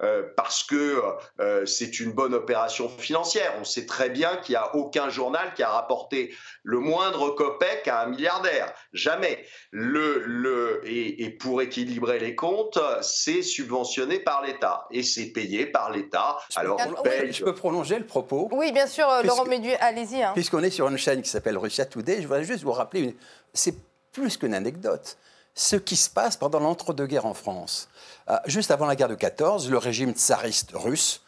euh, 0.03 0.23
parce 0.37 0.63
que 0.63 1.01
euh, 1.41 1.65
c'est 1.65 1.99
une 1.99 2.13
bonne 2.13 2.35
opération 2.35 2.91
financière. 2.91 3.55
On 3.59 3.65
sait 3.65 3.87
très 3.87 4.11
bien 4.11 4.37
qu'il 4.37 4.53
n'y 4.53 4.57
a 4.57 4.77
aucun 4.77 5.09
journal 5.09 5.55
qui 5.55 5.63
a 5.63 5.71
rapporté 5.71 6.35
le 6.63 6.79
moindre 6.79 7.31
copec 7.31 7.89
à 7.89 8.03
un 8.03 8.07
milliardaire. 8.07 8.73
Jamais. 8.93 9.45
Le, 9.71 10.23
le, 10.27 10.83
et, 10.85 11.31
pour 11.31 11.63
équilibrer 11.63 12.19
les 12.19 12.35
comptes, 12.35 12.79
c'est 13.01 13.43
subventionné 13.43 14.19
par 14.19 14.43
l'État 14.43 14.87
et 14.91 15.03
c'est 15.03 15.33
payé 15.33 15.65
par 15.65 15.91
l'État. 15.91 16.37
Alors, 16.57 16.79
on 16.99 17.03
paye... 17.03 17.33
Je 17.33 17.45
peux 17.45 17.55
prolonger 17.55 17.99
le 17.99 18.05
propos 18.05 18.49
Oui, 18.53 18.73
bien 18.73 18.87
sûr, 18.87 19.09
Laurent 19.25 19.47
Médu, 19.47 19.71
allez 19.81 20.02
Hein. 20.13 20.33
Puisqu'on 20.35 20.63
est 20.63 20.71
sur 20.71 20.89
une 20.89 20.97
chaîne 20.97 21.23
qui 21.23 21.29
s'appelle 21.29 21.57
Russia 21.57 21.85
Today, 21.85 22.23
je 22.23 22.27
voudrais 22.27 22.45
juste 22.45 22.65
vous 22.65 22.73
rappeler, 22.73 23.17
c'est 23.55 23.75
plus 24.13 24.37
qu'une 24.37 24.55
anecdote. 24.55 25.17
Ce 25.55 25.77
qui 25.77 25.97
se 25.97 26.09
passe 26.09 26.37
pendant 26.37 26.61
l'entre-deux-guerres 26.61 27.27
en 27.27 27.35
France. 27.35 27.89
Euh, 28.31 28.37
juste 28.47 28.71
avant 28.71 28.87
la 28.87 28.97
guerre 28.97 29.09
de 29.09 29.15
14, 29.15 29.71
le 29.71 29.79
régime 29.79 30.13
tsariste 30.13 30.71
russe 30.75 31.23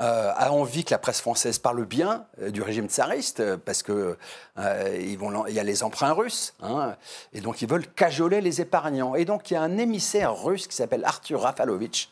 euh, 0.00 0.32
a 0.36 0.52
envie 0.52 0.84
que 0.84 0.92
la 0.92 0.98
presse 0.98 1.20
française 1.20 1.58
parle 1.58 1.84
bien 1.84 2.26
euh, 2.40 2.50
du 2.50 2.62
régime 2.62 2.88
tsariste, 2.88 3.56
parce 3.56 3.82
qu'il 3.82 4.16
il 4.58 5.54
y 5.54 5.58
a 5.58 5.62
les 5.62 5.82
emprunts 5.82 6.12
russes, 6.12 6.54
hein, 6.62 6.94
et 7.32 7.40
donc 7.40 7.62
ils 7.62 7.68
veulent 7.68 7.86
cajoler 7.86 8.40
les 8.40 8.60
épargnants. 8.60 9.14
Et 9.14 9.24
donc 9.24 9.50
il 9.50 9.54
y 9.54 9.56
a 9.56 9.62
un 9.62 9.78
émissaire 9.78 10.36
russe 10.36 10.66
qui 10.66 10.76
s'appelle 10.76 11.04
Arthur 11.04 11.40
Rafalovitch, 11.40 12.10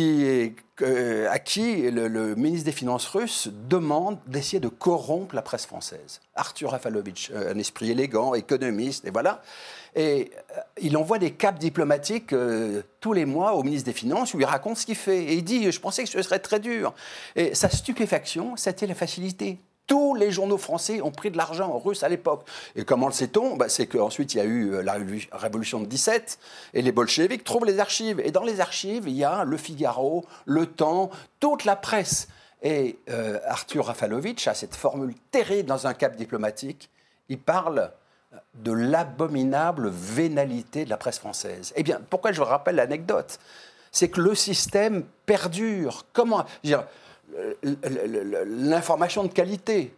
euh, 0.00 1.28
à 1.30 1.38
qui 1.38 1.90
le, 1.90 2.34
ministre 2.34 2.66
des 2.66 2.72
Finances 2.72 3.06
russe 3.06 3.48
demande 3.68 4.18
d'essayer 4.26 4.60
de 4.60 4.68
corrompre 4.68 5.34
la 5.34 5.42
presse 5.42 5.66
française. 5.66 6.20
Arthur 6.34 6.70
Rafalovitch, 6.70 7.30
euh, 7.30 7.52
un 7.52 7.58
esprit 7.58 7.90
élégant, 7.90 8.34
économiste, 8.34 9.04
et 9.04 9.10
voilà. 9.10 9.42
Et 9.94 10.30
euh, 10.56 10.60
il 10.80 10.96
envoie 10.96 11.18
des 11.18 11.32
caps 11.32 11.58
diplomatiques 11.58 12.34
tous 13.00 13.12
les 13.12 13.24
mois 13.24 13.54
au 13.54 13.62
ministre 13.62 13.86
des 13.86 13.92
Finances 13.92 14.34
où 14.34 14.40
il 14.40 14.46
raconte 14.46 14.76
ce 14.78 14.86
qu'il 14.86 14.96
fait. 14.96 15.24
Et 15.24 15.34
il 15.34 15.44
dit 15.44 15.70
Je 15.70 15.80
pensais 15.80 16.04
que 16.04 16.08
ce 16.08 16.22
serait 16.22 16.38
très 16.38 16.60
dur. 16.60 16.94
Et 17.36 17.54
sa 17.54 17.68
stupéfaction, 17.68 18.56
c'était 18.56 18.86
la 18.86 18.94
facilité 18.94 19.58
tous 19.92 20.14
les 20.14 20.30
journaux 20.30 20.56
français 20.56 21.02
ont 21.02 21.10
pris 21.10 21.30
de 21.30 21.36
l'argent 21.36 21.78
russe 21.78 22.02
à 22.02 22.08
l'époque. 22.08 22.48
Et 22.76 22.86
comment 22.86 23.08
le 23.08 23.12
sait-on 23.12 23.56
bah, 23.56 23.68
C'est 23.68 23.86
qu'ensuite, 23.86 24.32
il 24.32 24.38
y 24.38 24.40
a 24.40 24.44
eu 24.44 24.72
euh, 24.72 24.82
la 24.82 24.96
révolution 25.32 25.80
de 25.80 25.84
17 25.84 26.38
et 26.72 26.80
les 26.80 26.92
bolcheviks 26.92 27.44
trouvent 27.44 27.66
les 27.66 27.78
archives. 27.78 28.18
Et 28.24 28.30
dans 28.30 28.42
les 28.42 28.62
archives, 28.62 29.04
il 29.06 29.12
y 29.12 29.22
a 29.22 29.44
Le 29.44 29.58
Figaro, 29.58 30.24
Le 30.46 30.64
Temps, 30.64 31.10
toute 31.40 31.66
la 31.66 31.76
presse. 31.76 32.28
Et 32.62 33.00
euh, 33.10 33.38
Arthur 33.44 33.84
Rafalovitch 33.84 34.48
a 34.48 34.54
cette 34.54 34.74
formule 34.74 35.14
terrible 35.30 35.68
dans 35.68 35.86
un 35.86 35.92
cap 35.92 36.16
diplomatique. 36.16 36.88
Il 37.28 37.38
parle 37.38 37.92
de 38.54 38.72
l'abominable 38.72 39.90
vénalité 39.90 40.86
de 40.86 40.90
la 40.90 40.96
presse 40.96 41.18
française. 41.18 41.74
Eh 41.76 41.82
bien, 41.82 42.00
pourquoi 42.08 42.32
je 42.32 42.40
vous 42.40 42.46
rappelle 42.46 42.76
l'anecdote? 42.76 43.38
C'est 43.90 44.08
que 44.08 44.22
le 44.22 44.34
système 44.34 45.04
perdure. 45.26 46.06
Comment 46.14 46.46
l'information 48.46 49.22
de 49.24 49.28
qualité, 49.28 49.94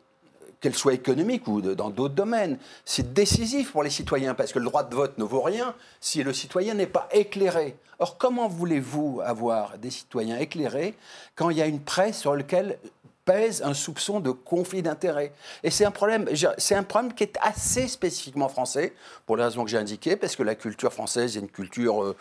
qu'elle 0.60 0.74
soit 0.74 0.94
économique 0.94 1.46
ou 1.46 1.60
dans 1.60 1.90
d'autres 1.90 2.14
domaines, 2.14 2.58
c'est 2.86 3.12
décisif 3.12 3.72
pour 3.72 3.82
les 3.82 3.90
citoyens 3.90 4.32
parce 4.34 4.52
que 4.52 4.58
le 4.58 4.64
droit 4.64 4.82
de 4.82 4.94
vote 4.94 5.18
ne 5.18 5.24
vaut 5.24 5.42
rien 5.42 5.74
si 6.00 6.22
le 6.22 6.32
citoyen 6.32 6.72
n'est 6.72 6.86
pas 6.86 7.06
éclairé. 7.12 7.76
Or, 7.98 8.16
comment 8.16 8.48
voulez-vous 8.48 9.20
avoir 9.22 9.76
des 9.76 9.90
citoyens 9.90 10.38
éclairés 10.38 10.94
quand 11.36 11.50
il 11.50 11.58
y 11.58 11.62
a 11.62 11.66
une 11.66 11.80
presse 11.80 12.18
sur 12.18 12.34
laquelle 12.34 12.78
pèse 13.24 13.62
un 13.62 13.74
soupçon 13.74 14.20
de 14.20 14.30
conflit 14.30 14.82
d'intérêts. 14.82 15.32
Et 15.62 15.70
c'est 15.70 15.84
un 15.84 15.90
problème, 15.90 16.28
c'est 16.58 16.74
un 16.74 16.82
problème 16.82 17.14
qui 17.14 17.24
est 17.24 17.36
assez 17.40 17.88
spécifiquement 17.88 18.48
français, 18.48 18.92
pour 19.26 19.36
les 19.36 19.44
raisons 19.44 19.64
que 19.64 19.70
j'ai 19.70 19.78
indiquées, 19.78 20.16
parce 20.16 20.36
que 20.36 20.42
la 20.42 20.54
culture 20.54 20.92
française 20.92 21.36
est 21.36 21.40
une 21.40 21.48
culture, 21.48 22.02
euh, 22.02 22.16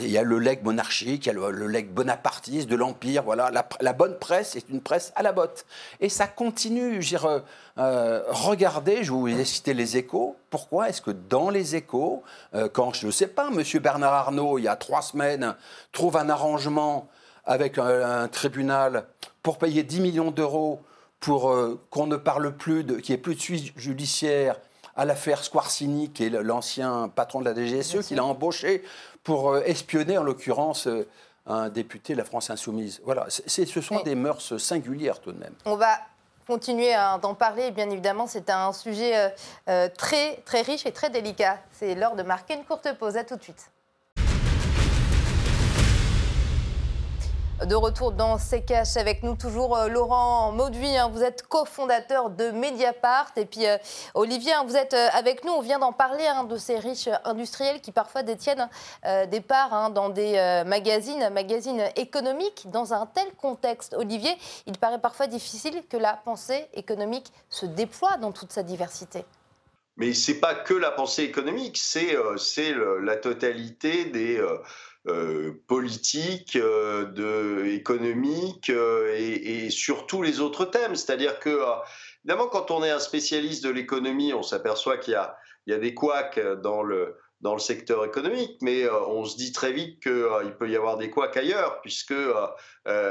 il 0.00 0.10
y 0.10 0.18
a 0.18 0.22
le 0.22 0.38
legs 0.38 0.62
monarchique, 0.64 1.26
il 1.26 1.28
y 1.28 1.30
a 1.30 1.32
le, 1.32 1.66
le 1.66 1.82
bonapartiste 1.82 2.68
de 2.68 2.76
l'Empire, 2.76 3.22
voilà, 3.22 3.50
la, 3.80 3.92
bonne 3.92 4.18
presse 4.18 4.56
est 4.56 4.68
une 4.68 4.80
presse 4.80 5.12
à 5.14 5.22
la 5.22 5.32
botte. 5.32 5.66
Et 6.00 6.08
ça 6.08 6.26
continue, 6.26 7.02
je 7.02 7.16
euh, 7.16 7.40
euh, 7.78 8.22
regardez, 8.28 9.04
je 9.04 9.12
vous 9.12 9.28
ai 9.28 9.44
cité 9.44 9.74
les 9.74 9.96
échos, 9.96 10.36
pourquoi 10.50 10.88
est-ce 10.88 11.00
que 11.00 11.10
dans 11.10 11.50
les 11.50 11.76
échos, 11.76 12.22
quand, 12.72 12.92
je 12.92 13.06
ne 13.06 13.12
sais 13.12 13.28
pas, 13.28 13.48
M. 13.52 13.62
Bernard 13.80 14.12
Arnault, 14.12 14.58
il 14.58 14.64
y 14.64 14.68
a 14.68 14.76
trois 14.76 15.02
semaines, 15.02 15.54
trouve 15.92 16.16
un 16.16 16.28
arrangement 16.28 17.08
avec 17.50 17.78
un, 17.78 18.28
tribunal 18.28 19.06
pour 19.42 19.58
payer 19.58 19.82
10 19.82 20.00
millions 20.00 20.30
d'euros 20.30 20.80
pour 21.18 21.50
euh, 21.50 21.80
qu'on 21.90 22.06
ne 22.06 22.16
parle 22.16 22.56
plus, 22.56 22.84
de, 22.84 22.94
qu'il 22.94 23.12
n'y 23.12 23.18
ait 23.18 23.22
plus 23.22 23.34
de 23.34 23.40
suite 23.40 23.72
judiciaire 23.76 24.56
à 24.96 25.04
l'affaire 25.04 25.42
Squarcini, 25.42 26.10
qui 26.10 26.24
est 26.24 26.30
l'ancien 26.30 27.08
patron 27.08 27.40
de 27.40 27.46
la 27.46 27.54
DGSE, 27.54 28.06
qu'il 28.06 28.20
a 28.20 28.24
embauché 28.24 28.84
pour 29.24 29.50
euh, 29.50 29.62
espionner, 29.62 30.16
en 30.16 30.22
l'occurrence, 30.22 30.86
euh, 30.86 31.08
un 31.46 31.70
député 31.70 32.12
de 32.12 32.18
la 32.18 32.24
France 32.24 32.50
Insoumise. 32.50 33.00
Voilà, 33.04 33.26
ce 33.28 33.80
sont 33.80 34.00
des 34.02 34.14
mœurs 34.14 34.56
singulières 34.58 35.20
tout 35.20 35.32
de 35.32 35.38
même. 35.40 35.54
On 35.64 35.74
va 35.74 35.98
continuer 36.46 36.92
d'en 37.20 37.34
parler, 37.34 37.72
bien 37.72 37.90
évidemment, 37.90 38.28
c'est 38.28 38.50
un 38.50 38.72
sujet 38.72 39.32
très, 39.96 40.36
très 40.44 40.60
riche 40.60 40.84
et 40.84 40.92
très 40.92 41.10
délicat. 41.10 41.58
C'est 41.72 41.94
l'heure 41.94 42.14
de 42.14 42.22
marquer 42.22 42.54
une 42.54 42.64
courte 42.64 42.92
pause. 42.98 43.16
À 43.16 43.24
tout 43.24 43.36
de 43.36 43.42
suite. 43.42 43.70
De 47.66 47.74
retour 47.74 48.12
dans 48.12 48.38
CKH 48.38 48.96
avec 48.96 49.22
nous 49.22 49.34
toujours 49.34 49.76
euh, 49.76 49.88
Laurent 49.88 50.50
Mauduit, 50.50 50.96
hein. 50.96 51.10
vous 51.12 51.22
êtes 51.22 51.42
cofondateur 51.42 52.30
de 52.30 52.52
Mediapart 52.52 53.30
et 53.36 53.44
puis 53.44 53.66
euh, 53.66 53.76
Olivier, 54.14 54.54
hein, 54.54 54.64
vous 54.66 54.76
êtes 54.76 54.94
euh, 54.94 55.08
avec 55.12 55.44
nous, 55.44 55.52
on 55.52 55.60
vient 55.60 55.78
d'en 55.78 55.92
parler 55.92 56.24
hein, 56.26 56.44
de 56.44 56.56
ces 56.56 56.78
riches 56.78 57.10
industriels 57.22 57.82
qui 57.82 57.92
parfois 57.92 58.22
détiennent 58.22 58.66
des 59.30 59.40
parts 59.42 59.90
dans 59.90 60.08
des 60.08 60.62
magazines, 60.66 61.28
magazines 61.30 61.84
économiques. 61.96 62.66
Dans 62.70 62.94
un 62.94 63.06
tel 63.06 63.26
contexte, 63.34 63.94
Olivier, 63.94 64.32
il 64.66 64.78
paraît 64.78 65.00
parfois 65.00 65.26
difficile 65.26 65.82
que 65.88 65.96
la 65.96 66.14
pensée 66.14 66.68
économique 66.74 67.32
se 67.50 67.66
déploie 67.66 68.16
dans 68.16 68.32
toute 68.32 68.52
sa 68.52 68.62
diversité. 68.62 69.24
Mais 69.96 70.14
ce 70.14 70.32
n'est 70.32 70.38
pas 70.38 70.54
que 70.54 70.74
la 70.74 70.90
pensée 70.90 71.24
économique, 71.24 71.76
c'est 71.76 72.16
la 73.02 73.16
totalité 73.16 74.06
des 74.06 74.40
politique, 75.66 76.56
euh, 76.56 77.64
économique 77.64 78.70
euh, 78.70 79.14
et, 79.16 79.70
sur 79.70 80.06
tous 80.06 80.22
les 80.22 80.40
autres 80.40 80.64
thèmes. 80.64 80.94
C'est-à-dire 80.94 81.38
que, 81.40 81.60
évidemment, 82.24 82.48
quand 82.48 82.70
on 82.70 82.84
est 82.84 82.90
un 82.90 82.98
spécialiste 82.98 83.64
de 83.64 83.70
l'économie, 83.70 84.34
on 84.34 84.42
s'aperçoit 84.42 84.98
qu'il 84.98 85.14
y, 85.14 85.72
a, 85.72 85.78
des 85.78 85.94
couacs 85.94 86.40
dans 86.62 86.82
le, 86.82 87.16
secteur 87.58 88.04
économique, 88.04 88.58
mais 88.60 88.86
on 88.90 89.24
se 89.24 89.36
dit 89.36 89.52
très 89.52 89.72
vite 89.72 90.02
qu'il 90.02 90.54
peut 90.58 90.68
y 90.68 90.76
avoir 90.76 90.98
des 90.98 91.08
couacs 91.08 91.38
ailleurs, 91.38 91.80
puisque 91.80 92.14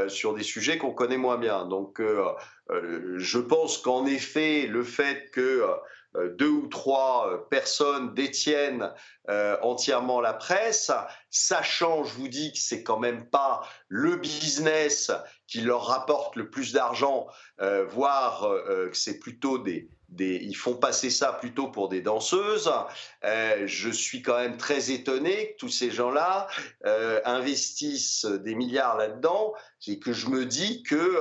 sur 0.07 0.35
des 0.35 0.43
sujets 0.43 0.77
qu'on 0.77 0.93
connaît 0.93 1.17
moins 1.17 1.37
bien. 1.37 1.65
Donc, 1.65 1.99
je 2.69 3.39
pense 3.39 3.79
qu'en 3.79 4.05
effet, 4.05 4.67
le 4.67 4.83
fait 4.83 5.31
que 5.31 5.63
euh, 5.63 5.73
deux 6.15 6.49
ou 6.49 6.67
trois 6.67 7.29
euh, 7.29 7.37
personnes 7.49 8.13
détiennent 8.13 8.91
euh, 9.29 9.57
entièrement 9.61 10.21
la 10.21 10.33
presse, 10.33 10.91
sachant, 11.29 12.03
je 12.03 12.13
vous 12.15 12.27
dis 12.27 12.51
que 12.51 12.57
c'est 12.57 12.83
quand 12.83 12.97
même 12.97 13.29
pas 13.29 13.61
le 13.87 14.15
business 14.15 15.11
qui 15.47 15.61
leur 15.61 15.85
rapporte 15.85 16.35
le 16.35 16.49
plus 16.49 16.73
d'argent, 16.73 17.27
voire 17.87 18.47
que 18.67 18.95
c'est 18.95 19.17
plutôt 19.17 19.57
des, 19.57 19.89
ils 20.19 20.55
font 20.55 20.75
passer 20.75 21.09
ça 21.09 21.33
plutôt 21.33 21.69
pour 21.69 21.89
des 21.89 22.01
danseuses. 22.01 22.71
je 23.23 23.89
suis 23.89 24.21
quand 24.21 24.37
même 24.37 24.57
très 24.57 24.91
étonné 24.91 25.53
que 25.53 25.57
tous 25.57 25.69
ces 25.69 25.89
gens-là 25.89 26.47
investissent 27.25 28.25
des 28.25 28.53
milliards 28.53 28.97
là-dedans 28.97 29.53
et 29.87 29.99
que 29.99 30.13
je 30.13 30.27
me 30.27 30.45
dis 30.45 30.83
que 30.83 31.19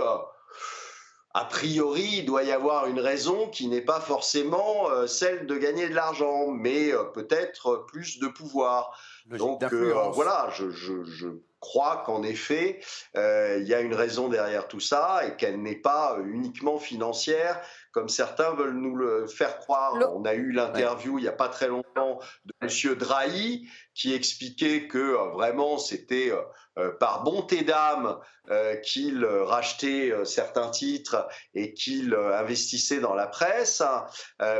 a 1.38 1.44
priori, 1.44 2.16
il 2.18 2.24
doit 2.24 2.42
y 2.42 2.50
avoir 2.50 2.88
une 2.88 2.98
raison 2.98 3.48
qui 3.48 3.68
n'est 3.68 3.80
pas 3.80 4.00
forcément 4.00 4.90
euh, 4.90 5.06
celle 5.06 5.46
de 5.46 5.56
gagner 5.56 5.88
de 5.88 5.94
l'argent, 5.94 6.48
mais 6.48 6.92
euh, 6.92 7.04
peut-être 7.04 7.86
plus 7.86 8.18
de 8.18 8.26
pouvoir. 8.26 8.98
Donc 9.28 9.62
euh, 9.62 9.92
voilà, 10.12 10.48
je, 10.50 11.26
crois 11.60 12.04
qu'en 12.06 12.22
effet, 12.22 12.80
il 13.14 13.64
y 13.66 13.74
a 13.74 13.80
une 13.80 13.94
raison 13.94 14.28
derrière 14.28 14.68
tout 14.68 14.80
ça 14.80 15.22
et 15.26 15.36
qu'elle 15.36 15.60
n'est 15.60 15.76
pas 15.76 16.16
uniquement 16.24 16.78
financière, 16.78 17.60
comme 17.92 18.08
certains 18.08 18.54
veulent 18.54 18.78
nous 18.78 18.94
le 18.94 19.26
faire 19.26 19.58
croire. 19.58 19.94
On 20.14 20.24
a 20.24 20.34
eu 20.34 20.52
l'interview 20.52 21.18
il 21.18 21.22
n'y 21.22 21.28
a 21.28 21.32
pas 21.32 21.48
très 21.48 21.66
longtemps 21.66 22.20
de 22.44 22.52
M. 22.62 22.94
Drahi 22.94 23.68
qui 23.94 24.14
expliquait 24.14 24.86
que 24.86 25.34
vraiment 25.34 25.78
c'était 25.78 26.32
euh, 26.78 26.92
par 26.92 27.24
bonté 27.24 27.62
d'âme 27.62 28.18
euh, 28.50 28.76
qu'il 28.76 29.24
rachetait 29.24 30.12
euh, 30.12 30.24
certains 30.24 30.70
titres 30.70 31.28
et 31.54 31.74
qu'il 31.74 32.14
investissait 32.14 33.00
dans 33.00 33.14
la 33.14 33.26
presse, 33.26 33.82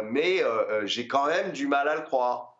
mais 0.05 0.43
j'ai 0.85 1.07
quand 1.07 1.27
même 1.27 1.53
du 1.53 1.67
mal 1.67 1.89
à 1.89 1.97
le 1.97 2.03
croire. 2.03 2.58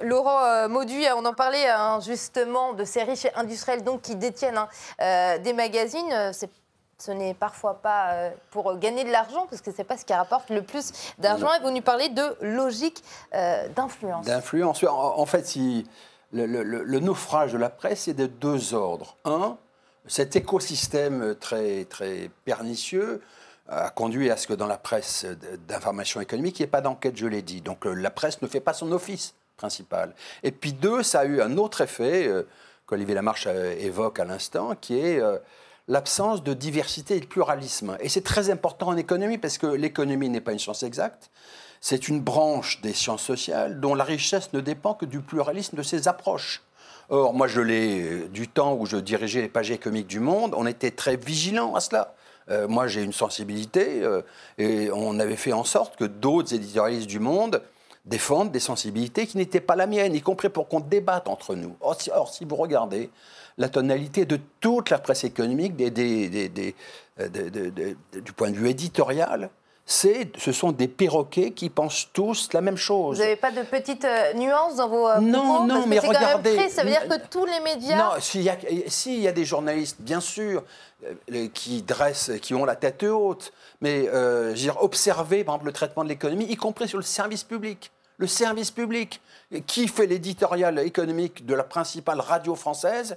Laurent 0.00 0.68
Mauduit, 0.68 1.06
on 1.16 1.24
en 1.24 1.34
parlait 1.34 1.68
hein, 1.68 2.00
justement 2.00 2.72
de 2.72 2.84
ces 2.84 3.02
riches 3.02 3.26
industriels 3.34 3.84
donc, 3.84 4.02
qui 4.02 4.16
détiennent 4.16 4.58
hein, 4.58 5.38
des 5.38 5.52
magazines. 5.52 6.32
C'est 6.32 6.50
ce 6.98 7.12
n'est 7.12 7.34
parfois 7.34 7.74
pas 7.74 8.12
euh, 8.12 8.30
pour 8.50 8.76
gagner 8.76 9.04
de 9.04 9.10
l'argent, 9.10 9.46
parce 9.48 9.62
que 9.62 9.70
ce 9.70 9.78
n'est 9.78 9.84
pas 9.84 9.96
ce 9.96 10.04
qui 10.04 10.12
rapporte 10.12 10.50
le 10.50 10.62
plus 10.62 10.92
d'argent. 11.18 11.48
Et 11.54 11.62
vous 11.62 11.70
nous 11.70 11.80
parlez 11.80 12.08
de 12.08 12.36
logique 12.40 13.04
euh, 13.34 13.68
d'influence. 13.68 14.26
D'influence. 14.26 14.84
En, 14.84 15.26
fait, 15.26 15.46
si, 15.46 15.86
le, 16.32 16.98
naufrage 16.98 17.52
de 17.52 17.58
la 17.58 17.70
presse 17.70 18.08
est 18.08 18.14
de 18.14 18.26
deux 18.26 18.74
ordres. 18.74 19.16
Un, 19.24 19.56
cet 20.08 20.34
écosystème 20.34 21.36
très, 21.36 21.84
très 21.84 22.30
pernicieux 22.44 23.22
a 23.68 23.90
conduit 23.90 24.30
à 24.30 24.36
ce 24.36 24.46
que 24.46 24.54
dans 24.54 24.66
la 24.66 24.78
presse 24.78 25.26
d'information 25.66 26.20
économique, 26.20 26.58
il 26.58 26.62
n'y 26.62 26.64
ait 26.64 26.70
pas 26.70 26.80
d'enquête, 26.80 27.16
je 27.16 27.26
l'ai 27.26 27.42
dit. 27.42 27.60
Donc 27.60 27.84
la 27.84 28.10
presse 28.10 28.42
ne 28.42 28.46
fait 28.46 28.60
pas 28.60 28.72
son 28.72 28.92
office 28.92 29.34
principal. 29.56 30.14
Et 30.42 30.52
puis 30.52 30.72
deux, 30.72 31.02
ça 31.02 31.20
a 31.20 31.24
eu 31.24 31.40
un 31.40 31.56
autre 31.58 31.80
effet 31.80 32.30
qu'Olivier 32.86 33.14
Lamarche 33.14 33.46
évoque 33.46 34.20
à 34.20 34.24
l'instant, 34.24 34.74
qui 34.80 34.98
est 34.98 35.20
l'absence 35.88 36.42
de 36.42 36.54
diversité 36.54 37.16
et 37.16 37.20
de 37.20 37.26
pluralisme. 37.26 37.96
Et 38.00 38.08
c'est 38.08 38.22
très 38.22 38.50
important 38.50 38.88
en 38.88 38.96
économie 38.96 39.38
parce 39.38 39.58
que 39.58 39.66
l'économie 39.66 40.28
n'est 40.28 40.40
pas 40.40 40.52
une 40.52 40.58
science 40.58 40.82
exacte. 40.82 41.30
C'est 41.80 42.08
une 42.08 42.20
branche 42.20 42.80
des 42.80 42.92
sciences 42.92 43.22
sociales 43.22 43.80
dont 43.80 43.94
la 43.94 44.04
richesse 44.04 44.52
ne 44.52 44.60
dépend 44.60 44.94
que 44.94 45.06
du 45.06 45.20
pluralisme 45.20 45.76
de 45.76 45.82
ses 45.82 46.08
approches. 46.08 46.62
Or, 47.08 47.32
moi, 47.32 47.46
je 47.46 47.60
l'ai 47.60 48.02
euh, 48.02 48.28
du 48.28 48.48
temps 48.48 48.74
où 48.74 48.84
je 48.84 48.98
dirigeais 48.98 49.40
les 49.40 49.48
pages 49.48 49.70
économiques 49.70 50.08
du 50.08 50.20
Monde, 50.20 50.54
on 50.56 50.66
était 50.66 50.90
très 50.90 51.16
vigilants 51.16 51.74
à 51.74 51.80
cela. 51.80 52.14
Euh, 52.50 52.66
moi, 52.68 52.86
j'ai 52.86 53.02
une 53.02 53.12
sensibilité 53.12 54.02
euh, 54.02 54.22
et 54.56 54.90
on 54.90 55.18
avait 55.18 55.36
fait 55.36 55.52
en 55.52 55.64
sorte 55.64 55.96
que 55.96 56.04
d'autres 56.04 56.54
éditorialistes 56.54 57.08
du 57.08 57.18
Monde 57.18 57.62
défendent 58.06 58.50
des 58.50 58.60
sensibilités 58.60 59.26
qui 59.26 59.36
n'étaient 59.36 59.60
pas 59.60 59.76
la 59.76 59.86
mienne, 59.86 60.14
y 60.14 60.22
compris 60.22 60.48
pour 60.48 60.68
qu'on 60.68 60.80
débatte 60.80 61.28
entre 61.28 61.54
nous. 61.54 61.76
or 61.80 62.32
si 62.32 62.44
vous 62.44 62.56
regardez, 62.56 63.10
la 63.58 63.68
tonalité 63.68 64.24
de 64.24 64.38
toute 64.60 64.88
la 64.90 64.98
presse 64.98 65.24
économique 65.24 65.74
euh, 65.80 66.74
du 67.18 68.32
point 68.32 68.50
de 68.50 68.56
vue 68.56 68.70
éditorial. 68.70 69.50
Ce 69.88 70.52
sont 70.52 70.72
des 70.72 70.86
perroquets 70.86 71.52
qui 71.52 71.70
pensent 71.70 72.08
tous 72.12 72.50
la 72.52 72.60
même 72.60 72.76
chose. 72.76 73.16
Vous 73.16 73.22
n'avez 73.22 73.36
pas 73.36 73.50
de 73.50 73.62
petites 73.62 74.04
euh, 74.04 74.34
nuances 74.34 74.76
dans 74.76 74.88
vos 74.88 75.08
euh, 75.08 75.20
Non, 75.20 75.64
non, 75.64 75.86
mais 75.86 75.98
regardez. 75.98 76.56
Quand 76.56 76.60
même 76.60 76.68
ça 76.68 76.82
veut 76.82 76.90
dire 76.90 77.08
que 77.08 77.26
tous 77.28 77.46
les 77.46 77.60
médias. 77.60 77.96
Non, 77.96 78.20
s'il 78.20 78.42
y, 78.42 78.50
a, 78.50 78.56
y 78.58 79.28
a 79.28 79.32
des 79.32 79.44
journalistes, 79.46 79.96
bien 80.00 80.20
sûr, 80.20 80.62
qui 81.54 81.82
dressent, 81.82 82.32
qui 82.42 82.54
ont 82.54 82.66
la 82.66 82.76
tête 82.76 83.02
haute, 83.02 83.52
mais 83.80 84.08
euh, 84.12 84.54
observer, 84.78 85.42
par 85.42 85.54
exemple, 85.54 85.66
le 85.66 85.72
traitement 85.72 86.04
de 86.04 86.10
l'économie, 86.10 86.44
y 86.44 86.56
compris 86.56 86.86
sur 86.86 86.98
le 86.98 87.04
service 87.04 87.44
public 87.44 87.90
le 88.18 88.26
service 88.26 88.70
public. 88.70 89.22
Qui 89.66 89.88
fait 89.88 90.06
l'éditorial 90.06 90.78
économique 90.80 91.46
de 91.46 91.54
la 91.54 91.64
principale 91.64 92.20
radio 92.20 92.54
française 92.54 93.16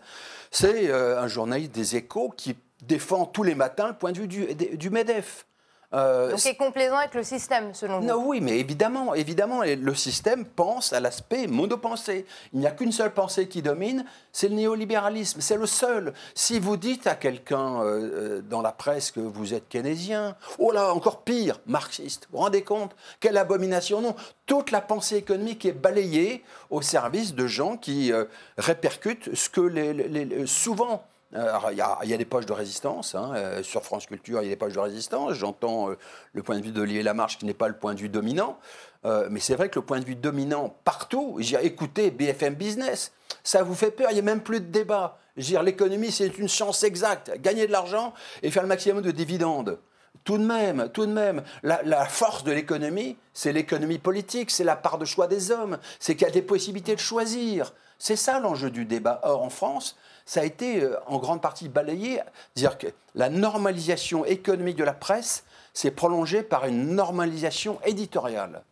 C'est 0.50 0.90
euh, 0.90 1.22
un 1.22 1.28
journaliste 1.28 1.74
des 1.74 1.98
échos 1.98 2.34
qui 2.38 2.56
défend 2.84 3.26
tous 3.26 3.44
les 3.44 3.54
matins 3.54 3.90
le 3.90 3.96
point 3.96 4.14
de 4.14 4.20
vue 4.20 4.28
du 4.28 4.90
MEDEF. 4.90 5.46
Euh, 5.94 6.30
Donc 6.32 6.40
c'est 6.40 6.56
complaisant 6.56 6.98
avec 6.98 7.14
le 7.14 7.24
système, 7.24 7.74
selon 7.74 8.00
vous 8.00 8.28
Oui, 8.28 8.40
mais 8.40 8.58
évidemment, 8.60 9.14
évidemment, 9.14 9.62
le 9.64 9.96
système 9.96 10.46
pense 10.46 10.94
à 10.94 11.00
l'aspect 11.00 11.48
monopensé. 11.48 12.26
Il 12.54 12.60
n'y 12.60 12.68
a 12.68 12.72
qu'une 12.72 12.92
seule 12.92 13.14
pensée 13.14 13.48
qui 13.48 13.62
domine, 13.62 14.06
c'est 14.32 14.48
le 14.48 14.56
néolibéralisme. 14.56 15.42
C'est 15.42 15.58
le 15.58 15.66
seul. 15.66 16.14
Si 16.34 16.60
vous 16.60 16.78
dites 16.78 17.08
à 17.08 17.16
quelqu'un 17.16 17.82
euh, 17.82 17.84
euh, 17.84 18.42
dans 18.42 18.62
la 18.62 18.72
presse 18.72 19.12
que 19.12 19.20
vous 19.20 19.54
êtes 19.54 19.68
keynésien, 19.68 20.36
oh 20.60 20.72
là, 20.72 20.94
encore 20.94 21.24
pire, 21.24 21.60
marxiste, 21.66 22.28
vous 22.32 22.38
vous 22.38 22.44
rendez 22.44 22.64
compte 22.64 22.96
Quelle 23.20 23.38
abomination 23.38 24.02
Non, 24.02 24.16
toute 24.46 24.72
la 24.72 24.82
pensée 24.82 25.18
économique 25.18 25.66
est 25.66 25.74
balayée 25.74 26.44
au 26.70 26.82
service 26.82 27.34
de 27.34 27.48
gens 27.48 27.76
qui 27.76 28.12
répercutent 28.58 29.36
ce 29.36 29.50
que 29.50 29.62
les, 29.62 30.48
souvent 30.48 30.92
euh, 30.94 31.11
il 31.34 31.78
y, 31.78 32.14
a 32.14 32.18
des 32.18 32.26
poches 32.26 32.46
de 32.46 32.54
résistance. 32.54 33.16
Hein, 33.16 33.34
euh, 33.36 33.64
sur 33.64 33.84
France 33.84 34.06
Culture, 34.06 34.42
il 34.42 34.46
y 34.46 34.48
a 34.48 34.50
des 34.52 34.58
poches 34.58 34.74
de 34.74 34.80
résistance. 34.80 35.34
J'entends 35.34 35.90
euh, 35.90 35.98
le 36.34 36.44
point 36.44 36.58
de 36.58 36.64
vue 36.64 36.72
d'Olivier 36.72 37.04
Lamarche 37.04 37.38
qui 37.38 37.46
n'est 37.46 37.54
pas 37.54 37.68
le 37.68 37.76
point 37.76 37.94
de 37.94 38.00
vue 38.00 38.10
dominant. 38.10 38.60
mais 39.04 39.40
c'est 39.40 39.56
vrai 39.56 39.70
que 39.70 39.80
le 39.80 39.86
point 39.86 40.00
de 40.00 40.06
vue 40.06 40.16
dominant 40.16 40.76
partout, 40.84 41.38
j'ai 41.40 41.64
écouté 41.66 42.12
BFM 42.12 42.56
Business. 42.56 43.12
Ça 43.44 43.64
vous 43.64 43.76
fait 43.76 43.92
peur, 43.92 44.08
il 44.12 44.14
n'y 44.14 44.20
a 44.20 44.24
même 44.24 44.42
plus 44.42 44.60
de 44.60 44.66
débat. 44.66 45.18
L'économie, 45.38 46.12
c'est 46.12 46.38
une 46.38 46.50
chance 46.50 46.84
exacte. 46.84 47.32
Gagner 47.42 47.66
de 47.66 47.72
l'argent 47.72 48.14
et 48.44 48.52
faire 48.52 48.64
le 48.64 48.68
maximum 48.68 49.02
de 49.02 49.12
dividendes. 49.12 49.80
Tout 50.24 50.38
de 50.38 50.46
même, 50.46 50.90
tout 50.94 51.08
de 51.08 51.12
même, 51.12 51.42
la, 51.64 51.82
la 51.84 52.06
force 52.06 52.44
de 52.44 52.52
l'économie, 52.52 53.18
c'est 53.34 53.54
l'économie 53.54 53.98
politique, 53.98 54.52
c'est 54.52 54.64
la 54.64 54.76
part 54.76 55.00
de 55.00 55.06
choix 55.06 55.26
des 55.26 55.50
hommes, 55.50 55.80
c'est 56.00 56.16
qu'il 56.16 56.28
y 56.28 56.30
a 56.30 56.34
des 56.34 56.44
possibilités 56.44 56.94
de 56.94 57.00
choisir. 57.00 57.74
C'est 57.98 58.16
ça 58.16 58.40
l'enjeu 58.40 58.70
du 58.70 58.86
débat. 58.86 59.20
Or, 59.24 59.42
en 59.42 59.50
France, 59.50 59.96
ça 60.32 60.40
a 60.40 60.44
été 60.46 60.82
euh, 60.82 60.98
en 61.08 61.18
grande 61.18 61.42
partie 61.42 61.68
balayé. 61.68 62.22
Dire 62.56 62.78
que 62.78 62.88
la 63.16 63.28
normalisation 63.28 64.24
économique 64.24 64.78
de 64.78 64.86
la 64.86 64.94
presse 64.94 65.44
s'est 65.74 65.92
prolongée 65.92 66.42
par 66.42 66.64
une 66.64 66.96
normalisation 66.96 67.82
éditoriale. 67.84 68.64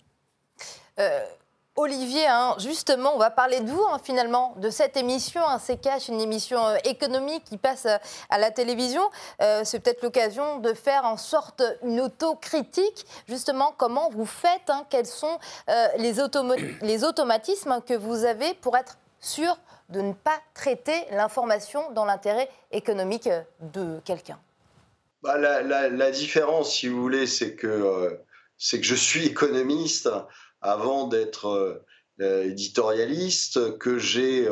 Euh, 1.00 1.22
Olivier, 1.76 2.26
hein, 2.28 2.56
justement, 2.60 3.12
on 3.13 3.17
va 3.17 3.30
parler 3.30 3.60
de 3.60 3.69
vous 3.69 3.84
hein, 3.91 4.00
finalement, 4.02 4.54
de 4.56 4.69
cette 4.69 4.95
émission, 4.95 5.41
hein, 5.45 5.60
C'est 5.60 5.76
Cash, 5.76 6.08
une 6.08 6.22
émission 6.22 6.65
euh, 6.65 6.78
économique 6.86 7.43
qui 7.43 7.58
passe 7.58 7.86
à 8.30 8.38
la 8.38 8.52
télévision. 8.52 9.04
c'est 9.65 9.82
peut-être 9.82 10.02
l'occasion 10.02 10.60
de 10.60 10.74
faire 10.74 11.04
en 11.04 11.17
sorte 11.17 11.62
une 11.84 12.00
autocritique, 12.00 13.06
justement, 13.28 13.74
comment 13.76 14.10
vous 14.12 14.26
faites, 14.26 14.72
quels 14.89 15.06
sont 15.06 15.39
les 15.98 16.22
automatismes 17.04 17.82
que 17.86 17.95
vous 17.95 18.24
avez 18.24 18.54
pour 18.54 18.78
être 18.78 18.98
sûr 19.19 19.58
de 19.89 20.02
ne 20.02 20.13
pas 20.13 20.39
traiter 20.54 21.06
l'information 21.12 21.91
dans 21.91 22.06
l'intérêt 22.06 22.49
économique 22.71 23.28
euh, 23.28 23.41
de 23.62 23.99
quelqu'un 24.06 24.39
bah, 25.21 25.38
la, 25.38 26.12
différence, 26.12 26.75
si 26.75 26.88
vous 26.88 27.02
voulez, 27.02 27.28
c'est 27.28 27.56
que, 27.56 27.67
euh, 27.67 28.12
que 28.71 28.84
je 28.84 28.95
suis 28.95 29.25
économiste 29.25 30.10
avant 30.62 31.08
d'être 31.08 31.84
euh, 32.21 32.43
éditorialiste, 32.45 33.78
que 33.80 33.97
j'ai 33.97 34.47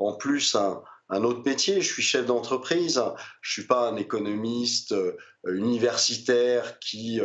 en 0.00 0.14
plus 0.14 0.56
un, 0.56 0.82
un, 1.08 1.22
autre 1.22 1.42
métier. 1.44 1.80
Je 1.80 1.92
suis 1.92 2.02
chef 2.02 2.26
d'entreprise. 2.26 3.00
Je 3.42 3.52
suis 3.52 3.66
pas 3.66 3.88
un 3.88 3.96
économiste 3.96 4.92
universitaire 5.54 6.78
qui 6.78 7.20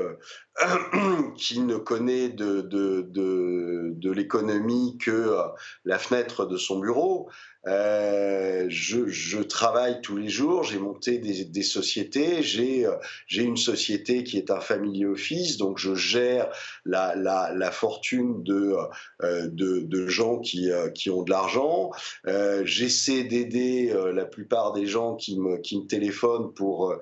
qui 1.38 1.60
ne 1.60 1.78
connaît 1.78 2.30
de, 2.30 2.62
de, 2.62 3.02
de, 3.10 4.12
l'économie 4.12 4.98
que 5.00 5.36
la 5.84 5.98
fenêtre 5.98 6.46
de 6.46 6.58
son 6.58 6.80
bureau. 6.80 7.30
Euh, 7.66 8.66
je, 8.68 9.08
je, 9.08 9.40
travaille 9.40 10.02
tous 10.02 10.18
les 10.18 10.28
jours, 10.28 10.64
j'ai 10.64 10.80
monté 10.80 11.18
des, 11.18 11.46
des 11.46 11.64
sociétés, 11.64 12.44
j'ai 12.44 12.86
euh, 12.86 12.96
une 13.32 13.56
société 13.56 14.26
qui 14.26 14.38
est 14.38 14.52
un 14.52 14.60
family 14.60 15.06
office, 15.06 15.56
donc 15.56 15.78
je 15.78 15.96
gère 15.96 16.50
la, 16.84 17.16
la, 17.16 17.54
la 17.56 17.72
fortune 17.72 18.44
de, 18.44 18.76
euh, 19.24 19.48
de, 19.48 19.80
de, 19.80 20.08
gens 20.08 20.40
qui, 20.40 20.72
euh, 20.72 20.90
qui 20.90 21.10
ont 21.10 21.24
de 21.24 21.32
l'argent. 21.32 21.92
Euh, 22.28 22.64
J'essaie 22.66 23.24
d'aider 23.24 23.94
la 24.14 24.26
plupart 24.26 24.74
des 24.74 24.86
gens 24.86 25.16
qui 25.16 25.40
me, 25.40 25.58
qui 25.58 25.80
me 25.80 25.88
téléphonent 25.88 26.54
pour, 26.54 26.96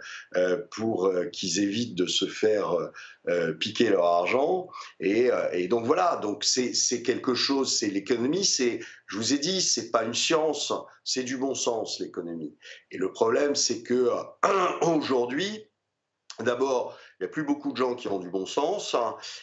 pour 0.70 1.11
qu'ils 1.32 1.60
évitent 1.60 1.96
de 1.96 2.08
se 2.08 2.26
faire 2.26 2.76
piquer 3.60 3.90
leur 3.90 4.06
argent. 4.06 4.68
Et, 5.00 5.30
et 5.54 5.68
donc 5.68 5.86
voilà, 5.86 6.20
donc 6.22 6.44
c'est 6.44 7.04
quelque 7.04 7.34
chose, 7.34 7.78
c'est 7.78 7.90
l'économie, 7.90 8.46
c'est 8.46 8.80
je 9.08 9.18
vous 9.18 9.34
ai 9.34 9.38
dit, 9.38 9.62
c'est 9.62 9.92
pas 9.92 10.04
une 10.04 10.14
science, 10.14 10.74
c'est 11.04 11.24
du 11.24 11.38
bon 11.38 11.56
sens 11.56 12.00
l'économie. 12.00 12.56
Et 12.92 12.98
le 12.98 13.12
problème, 13.12 13.56
c'est 13.56 13.84
que 13.84 14.10
aujourd'hui, 14.82 15.66
d'abord, 16.40 16.98
il 17.22 17.26
n'y 17.26 17.30
a 17.30 17.34
plus 17.34 17.44
beaucoup 17.44 17.72
de 17.72 17.78
gens 17.78 17.94
qui 17.94 18.08
ont 18.08 18.18
du 18.18 18.32
bon 18.32 18.48
sens. 18.48 18.96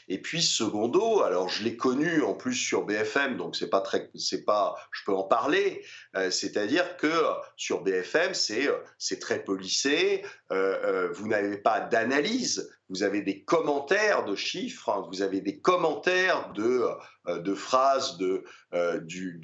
Et 0.09 0.21
puis, 0.21 0.43
secondo, 0.43 1.23
alors 1.23 1.49
je 1.49 1.63
l'ai 1.63 1.77
connu 1.77 2.23
en 2.23 2.35
plus 2.35 2.55
sur 2.55 2.85
BFM, 2.85 3.37
donc 3.37 3.55
c'est 3.55 3.71
pas 3.71 3.81
très, 3.81 4.11
c'est 4.17 4.45
pas, 4.45 4.75
je 4.91 5.05
peux 5.05 5.15
en 5.15 5.23
parler. 5.23 5.85
Euh, 6.17 6.33
c'est-à-dire 6.33 6.97
que 6.97 7.23
sur 7.57 7.85
BFM, 7.85 8.35
c'est 8.35 8.69
c'est 8.99 9.21
très 9.21 9.45
policé. 9.45 10.25
Euh, 10.51 10.79
euh, 10.83 11.13
vous 11.13 11.29
n'avez 11.29 11.57
pas 11.57 11.79
d'analyse 11.79 12.69
vous 12.89 13.03
avez 13.03 13.21
des 13.23 13.43
commentaires 13.43 14.25
de 14.25 14.35
chiffres, 14.35 14.89
hein, 14.89 15.05
vous 15.09 15.23
avez 15.23 15.41
des 15.41 15.61
commentaires 15.61 16.53
de, 16.53 16.87
euh, 17.29 17.55
phrases 17.55 18.17
de, 18.17 18.45
euh, 18.75 19.01
du, 19.01 19.41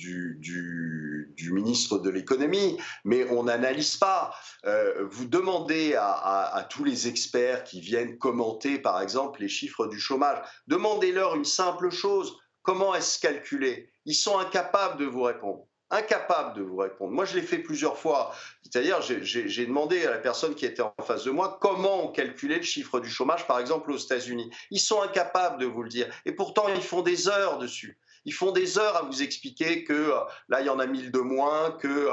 ministre 1.53 1.99
de 1.99 2.11
l'économie, 2.11 2.79
mais 3.05 3.31
on 3.31 3.45
n'analyse 3.45 3.97
pas. 3.97 4.35
Euh, 4.65 5.07
vous 5.11 5.27
demandez 5.27 5.95
à, 5.97 6.67
tous 6.71 6.85
les 6.85 7.07
experts 7.07 7.65
qui 7.65 7.81
viennent 7.81 8.19
commenter, 8.19 8.79
par 8.79 9.01
exemple, 9.01 9.41
les 9.41 9.49
chiffres 9.49 9.87
du 9.87 10.01
chômage, 10.01 10.39
demandez-leur 10.67 11.37
une 11.37 11.45
simple 11.45 11.91
chose, 11.91 12.37
comment 12.63 12.95
est-ce 12.95 13.21
calculé? 13.21 13.91
Ils 14.07 14.15
sont 14.15 14.39
incapables 14.39 14.99
de 14.99 15.05
vous 15.05 15.23
répondre 15.23 15.67
incapable 15.91 16.55
de 16.55 16.63
vous 16.63 16.77
répondre. 16.77 17.13
Moi, 17.13 17.25
je 17.25 17.35
l'ai 17.37 17.43
fait 17.43 17.59
plusieurs 17.59 17.99
fois. 17.99 18.35
C'est-à-dire, 18.63 19.01
j'ai 19.03 19.67
demandé 19.67 20.05
à 20.07 20.11
la 20.11 20.19
personne 20.19 20.55
qui 20.55 20.67
était 20.67 20.83
en 20.83 20.95
face 21.03 21.25
de 21.25 21.31
moi 21.31 21.59
comment 21.61 22.05
on 22.05 22.09
calculait 22.09 22.57
le 22.57 22.63
chiffre 22.63 23.01
du 23.01 23.11
chômage, 23.11 23.47
par 23.47 23.59
exemple, 23.59 23.93
aux 23.93 23.97
États-Unis. 23.97 24.51
Ils 24.71 24.81
sont 24.81 25.03
incapables 25.03 25.61
de 25.61 25.67
vous 25.67 25.83
le 25.83 25.89
dire. 25.89 26.09
Et 26.25 26.33
pourtant, 26.33 26.69
ils 26.69 26.83
font 26.83 27.03
des 27.03 27.29
heures 27.29 27.59
dessus. 27.59 27.99
ils 28.27 28.33
font 28.33 28.53
des 28.53 28.79
heures 28.79 28.97
à 28.97 29.03
vous 29.03 29.23
expliquer 29.23 29.85
que 29.85 29.93
euh, 29.93 30.19
là, 30.49 30.63
il 30.63 30.67
y 30.67 30.71
en 30.71 30.79
a 30.79 30.87
1000 30.87 31.11
de 31.11 31.19
moins, 31.19 31.73
que 31.73 32.09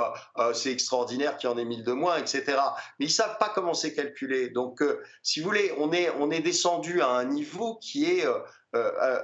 c'est 0.54 0.72
extraordinaire 0.72 1.38
qu'il 1.38 1.50
y 1.50 1.54
en 1.54 1.58
ait 1.58 1.66
1000 1.66 1.84
de 1.84 1.94
moins, 1.94 2.18
etc. 2.18 2.58
Mais 3.00 3.06
ils 3.06 3.12
savent 3.12 3.38
pas 3.38 3.50
comment 3.50 3.74
c'est 3.74 3.94
calculé. 3.94 4.50
Donc, 4.50 4.84
si 5.24 5.40
vous 5.40 5.48
voulez, 5.48 5.74
on 5.78 5.92
est, 5.94 6.10
on 6.20 6.30
est 6.30 6.42
descendu 6.42 7.02
à 7.02 7.10
un 7.10 7.26
niveau 7.26 7.78
qui 7.82 8.06
est 8.06 8.26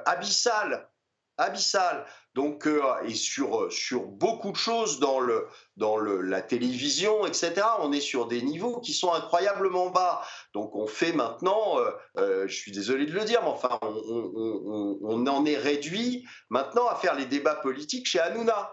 abyssal 0.05 0.89
abyssal. 1.37 2.05
Donc, 2.37 2.67
euh, 2.67 2.83
et 3.03 3.15
sur, 3.15 3.63
euh, 3.63 3.69
sur 3.71 4.03
beaucoup 4.03 4.51
de 4.51 4.57
choses 4.57 4.99
dans, 4.99 5.19
le, 5.19 5.47
dans 5.75 5.97
le, 5.97 6.21
la 6.21 6.43
télévision, 6.43 7.25
etc., 7.25 7.63
on 7.79 7.91
est 7.91 7.99
sur 7.99 8.27
des 8.27 8.43
niveaux 8.43 8.79
qui 8.79 8.93
sont 8.93 9.11
incroyablement 9.11 9.89
bas. 9.89 10.21
Donc, 10.53 10.75
on 10.75 10.85
fait 10.85 11.13
maintenant, 11.13 11.79
euh, 12.17 12.47
je 12.47 12.55
suis 12.55 12.71
désolé 12.71 13.07
de 13.07 13.11
le 13.13 13.25
dire, 13.25 13.41
mais 13.41 13.49
enfin, 13.49 13.79
on, 13.81 14.99
on, 15.01 15.25
en 15.25 15.45
est 15.47 15.57
réduit 15.57 16.27
maintenant 16.51 16.87
à 16.87 16.95
faire 16.95 17.15
les 17.15 17.25
débats 17.25 17.55
politiques 17.55 18.07
chez 18.07 18.19
Hanouna. 18.19 18.71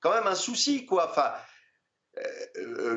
Quand 0.00 0.12
même 0.12 0.26
un 0.26 0.34
souci, 0.34 0.86
quoi. 0.86 1.10
Enfin, 1.10 1.34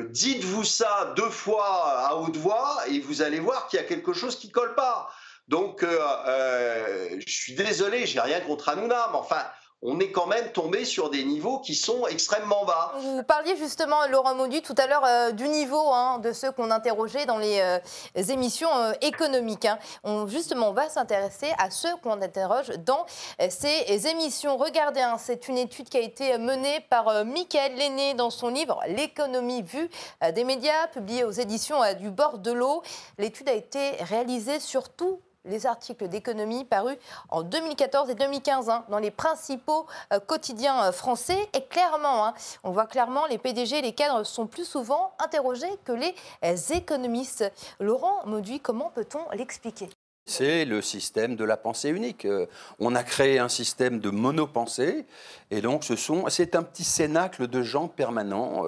dites-vous 0.08 0.64
ça 0.64 1.12
deux 1.14 1.28
fois 1.28 2.06
à 2.08 2.14
haute 2.14 2.38
voix 2.38 2.84
et 2.88 3.00
vous 3.00 3.20
allez 3.20 3.38
voir 3.38 3.68
qu'il 3.68 3.78
y 3.78 3.82
a 3.82 3.86
quelque 3.86 4.14
chose 4.14 4.38
qui 4.38 4.50
colle 4.50 4.74
pas. 4.74 5.10
Donc, 5.46 5.84
je 5.84 7.24
suis 7.26 7.54
désolé, 7.54 8.06
j'ai 8.06 8.20
rien 8.20 8.40
contre 8.40 8.70
Hanouna, 8.70 9.08
mais 9.12 9.18
enfin, 9.18 9.44
on 9.82 9.98
est 9.98 10.10
quand 10.10 10.26
même 10.26 10.52
tombé 10.52 10.84
sur 10.84 11.08
des 11.08 11.24
niveaux 11.24 11.58
qui 11.58 11.74
sont 11.74 12.06
extrêmement 12.06 12.64
bas. 12.66 12.92
Vous 12.98 13.22
parliez 13.22 13.56
justement, 13.56 14.06
Laurent 14.08 14.34
Maudu, 14.34 14.60
tout 14.60 14.74
à 14.76 14.86
l'heure 14.86 15.04
euh, 15.06 15.30
du 15.32 15.48
niveau 15.48 15.90
hein, 15.90 16.18
de 16.18 16.32
ceux 16.32 16.52
qu'on 16.52 16.70
interrogeait 16.70 17.24
dans 17.24 17.38
les 17.38 17.60
euh, 17.60 18.22
émissions 18.28 18.68
euh, 18.76 18.92
économiques. 19.00 19.64
Hein. 19.64 19.78
On, 20.04 20.26
justement, 20.26 20.68
on 20.68 20.72
va 20.72 20.90
s'intéresser 20.90 21.50
à 21.58 21.70
ceux 21.70 21.94
qu'on 22.02 22.20
interroge 22.20 22.68
dans 22.84 23.06
ces 23.48 24.06
émissions. 24.06 24.56
Regardez, 24.58 25.00
hein, 25.00 25.16
c'est 25.18 25.48
une 25.48 25.56
étude 25.56 25.88
qui 25.88 25.96
a 25.96 26.00
été 26.00 26.36
menée 26.36 26.80
par 26.90 27.24
Michael 27.24 27.76
Lenné 27.76 28.14
dans 28.14 28.30
son 28.30 28.48
livre 28.48 28.80
L'économie 28.86 29.62
vue 29.62 29.88
des 30.34 30.44
médias, 30.44 30.88
publié 30.88 31.24
aux 31.24 31.30
éditions 31.30 31.80
du 31.98 32.10
bord 32.10 32.38
de 32.38 32.52
l'eau. 32.52 32.82
L'étude 33.18 33.48
a 33.48 33.54
été 33.54 33.92
réalisée 34.02 34.60
sur 34.60 34.90
tout 34.90 35.20
les 35.44 35.66
articles 35.66 36.08
d'économie 36.08 36.64
parus 36.64 36.96
en 37.28 37.42
2014 37.42 38.10
et 38.10 38.14
2015 38.14 38.68
hein, 38.68 38.84
dans 38.88 38.98
les 38.98 39.10
principaux 39.10 39.86
euh, 40.12 40.20
quotidiens 40.20 40.84
euh, 40.84 40.92
français. 40.92 41.48
Et 41.54 41.64
clairement, 41.64 42.26
hein, 42.26 42.34
on 42.62 42.70
voit 42.70 42.86
clairement 42.86 43.26
les 43.26 43.38
PDG 43.38 43.80
les 43.82 43.92
cadres 43.92 44.24
sont 44.24 44.46
plus 44.46 44.64
souvent 44.64 45.12
interrogés 45.18 45.70
que 45.84 45.92
les 45.92 46.14
euh, 46.44 46.56
économistes. 46.74 47.50
Laurent 47.80 48.26
Mauduit, 48.26 48.60
comment 48.60 48.90
peut-on 48.90 49.30
l'expliquer? 49.32 49.88
C'est 50.26 50.64
le 50.64 50.80
système 50.82 51.34
de 51.34 51.44
la 51.44 51.56
pensée 51.56 51.88
unique. 51.88 52.26
On 52.78 52.94
a 52.94 53.02
créé 53.02 53.40
un 53.40 53.48
système 53.48 53.98
de 53.98 54.10
monopensée, 54.10 55.06
et 55.50 55.60
donc 55.60 55.82
ce 55.82 55.96
sont, 55.96 56.26
c'est 56.28 56.54
un 56.54 56.62
petit 56.62 56.84
cénacle 56.84 57.48
de 57.48 57.62
gens 57.62 57.88
permanents 57.88 58.62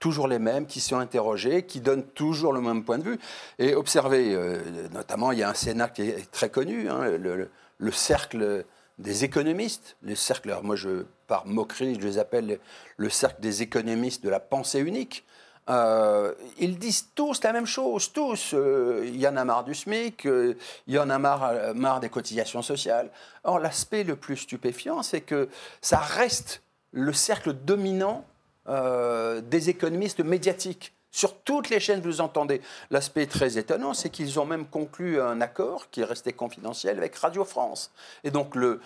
toujours 0.00 0.26
les 0.26 0.40
mêmes, 0.40 0.66
qui 0.66 0.80
sont 0.80 0.98
interrogés, 0.98 1.64
qui 1.64 1.80
donnent 1.80 2.06
toujours 2.06 2.52
le 2.52 2.60
même 2.60 2.82
point 2.82 2.98
de 2.98 3.04
vue. 3.04 3.18
Et 3.58 3.74
observez, 3.74 4.34
euh, 4.34 4.58
notamment, 4.92 5.30
il 5.30 5.38
y 5.38 5.42
a 5.44 5.50
un 5.50 5.54
Sénat 5.54 5.90
qui 5.90 6.02
est 6.02 6.30
très 6.32 6.48
connu, 6.48 6.88
hein, 6.88 7.10
le, 7.10 7.92
cercle 7.92 8.64
des 8.98 9.24
économistes. 9.24 9.96
Les 10.02 10.16
cercles, 10.16 10.58
moi, 10.62 10.74
je, 10.74 11.04
par 11.28 11.46
moquerie, 11.46 11.98
je 12.00 12.06
les 12.06 12.18
appelle 12.18 12.58
le 12.96 13.10
cercle 13.10 13.40
des 13.40 13.62
économistes 13.62 14.24
de 14.24 14.30
la 14.30 14.40
pensée 14.40 14.80
unique. 14.80 15.24
Euh, 15.68 16.34
ils 16.58 16.78
disent 16.78 17.10
tous 17.14 17.42
la 17.44 17.52
même 17.52 17.66
chose, 17.66 18.10
tous. 18.12 18.54
Euh, 18.54 19.04
il 19.04 19.20
y 19.20 19.28
en 19.28 19.36
a 19.36 19.44
marre 19.44 19.64
du 19.64 19.74
SMIC, 19.74 20.24
il 20.24 20.56
y 20.88 20.98
en 20.98 21.10
a 21.10 21.18
marre 21.18 22.00
des 22.00 22.08
cotisations 22.08 22.62
sociales. 22.62 23.10
Or, 23.44 23.58
l'aspect 23.58 24.02
le 24.02 24.16
plus 24.16 24.38
stupéfiant, 24.38 25.02
c'est 25.02 25.20
que 25.20 25.48
ça 25.82 25.98
reste 25.98 26.62
le 26.92 27.12
cercle 27.12 27.52
dominant 27.52 28.24
euh, 28.70 29.40
des 29.40 29.68
économistes 29.68 30.20
médiatiques. 30.20 30.94
Sur 31.10 31.38
toutes 31.38 31.70
les 31.70 31.80
chaînes, 31.80 32.00
vous 32.00 32.20
entendez. 32.20 32.60
L'aspect 32.90 33.26
très 33.26 33.58
étonnant, 33.58 33.94
c'est 33.94 34.10
qu'ils 34.10 34.38
ont 34.38 34.46
même 34.46 34.64
conclu 34.64 35.20
un 35.20 35.40
accord 35.40 35.90
qui 35.90 36.02
est 36.02 36.04
resté 36.04 36.32
confidentiel 36.32 36.96
avec 36.98 37.16
Radio 37.16 37.44
France. 37.44 37.90
Et 38.22 38.30
donc, 38.30 38.56
euh, 38.56 38.80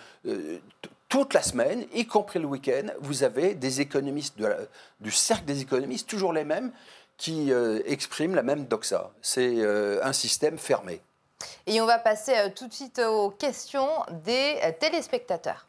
toute 1.07 1.35
la 1.35 1.43
semaine, 1.43 1.85
y 1.93 2.07
compris 2.07 2.39
le 2.39 2.47
week-end, 2.47 2.87
vous 2.99 3.21
avez 3.21 3.53
des 3.53 3.81
économistes 3.81 4.41
du 4.99 5.11
cercle 5.11 5.45
des 5.45 5.61
économistes, 5.61 6.09
toujours 6.09 6.33
les 6.33 6.45
mêmes, 6.45 6.71
qui 7.17 7.51
euh, 7.51 7.81
expriment 7.85 8.33
la 8.33 8.43
même 8.43 8.65
doxa. 8.65 9.11
C'est 9.21 9.63
un 10.01 10.13
système 10.13 10.57
fermé. 10.57 10.99
Et 11.67 11.79
on 11.79 11.85
va 11.85 11.99
passer 11.99 12.33
tout 12.55 12.67
de 12.67 12.73
suite 12.73 12.99
aux 12.99 13.29
questions 13.29 13.89
des 14.25 14.57
téléspectateurs. 14.79 15.67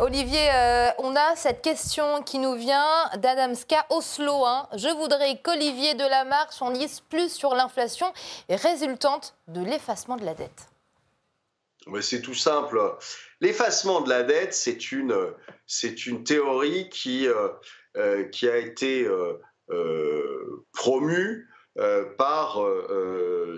Olivier, 0.00 0.48
euh, 0.54 0.88
on 0.96 1.14
a 1.14 1.36
cette 1.36 1.60
question 1.60 2.22
qui 2.22 2.38
nous 2.38 2.54
vient 2.54 3.10
d'Adamska 3.18 3.84
Oslo. 3.90 4.46
Hein. 4.46 4.66
Je 4.74 4.88
voudrais 4.88 5.38
qu'Olivier 5.42 5.94
Delamarche 5.94 6.62
en 6.62 6.70
lise 6.70 7.00
plus 7.00 7.30
sur 7.30 7.54
l'inflation 7.54 8.10
résultante 8.48 9.34
de 9.48 9.62
l'effacement 9.62 10.16
de 10.16 10.24
la 10.24 10.32
dette. 10.32 10.68
C'est 12.00 12.22
tout 12.22 12.34
simple. 12.34 12.80
L'effacement 13.42 14.00
de 14.00 14.08
la 14.08 14.22
dette, 14.22 14.54
c'est 14.54 14.90
une, 14.90 15.34
théorie 16.24 16.88
qui, 16.88 17.28
euh, 17.28 17.48
euh, 17.98 18.24
qui 18.24 18.48
a 18.48 18.56
été 18.56 19.06
promue 20.72 21.46
par 22.16 22.58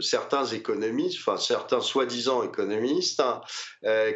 certains 0.01 0.47
économistes, 0.47 1.19
enfin 1.21 1.37
certains 1.37 1.81
soi-disant 1.81 2.43
économistes, 2.43 3.21
hein, 3.21 3.41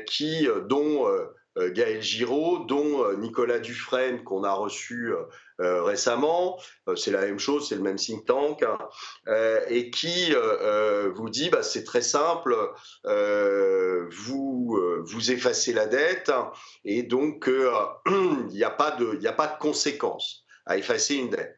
qui, 0.06 0.48
dont 0.66 1.08
Gaël 1.56 2.02
Giraud, 2.02 2.64
dont 2.66 3.02
euh, 3.04 3.16
Nicolas 3.16 3.58
Dufresne 3.58 4.22
qu'on 4.22 4.44
a 4.44 4.52
reçu 4.52 5.12
euh, 5.60 5.82
récemment, 5.82 6.60
c'est 6.96 7.10
la 7.10 7.22
même 7.22 7.38
chose, 7.38 7.66
c'est 7.68 7.76
le 7.76 7.80
même 7.80 7.96
think 7.96 8.26
tank, 8.26 8.62
hein, 8.62 8.78
et 9.68 9.90
qui 9.90 10.34
vous 11.14 11.30
dit 11.30 11.48
bah, 11.48 11.62
c'est 11.62 11.84
très 11.84 12.02
simple, 12.02 12.54
vous, 13.04 14.78
vous 15.02 15.30
effacez 15.30 15.72
la 15.72 15.86
dette 15.86 16.30
et 16.84 17.02
donc 17.02 17.48
il 18.06 18.46
n'y 18.48 18.64
a, 18.64 18.70
pas 18.70 18.90
de, 18.90 19.26
a 19.26 19.32
pas 19.32 19.46
de 19.46 19.58
conséquences 19.58 20.44
à 20.66 20.76
effacer 20.76 21.14
une 21.14 21.30
dette. 21.30 21.56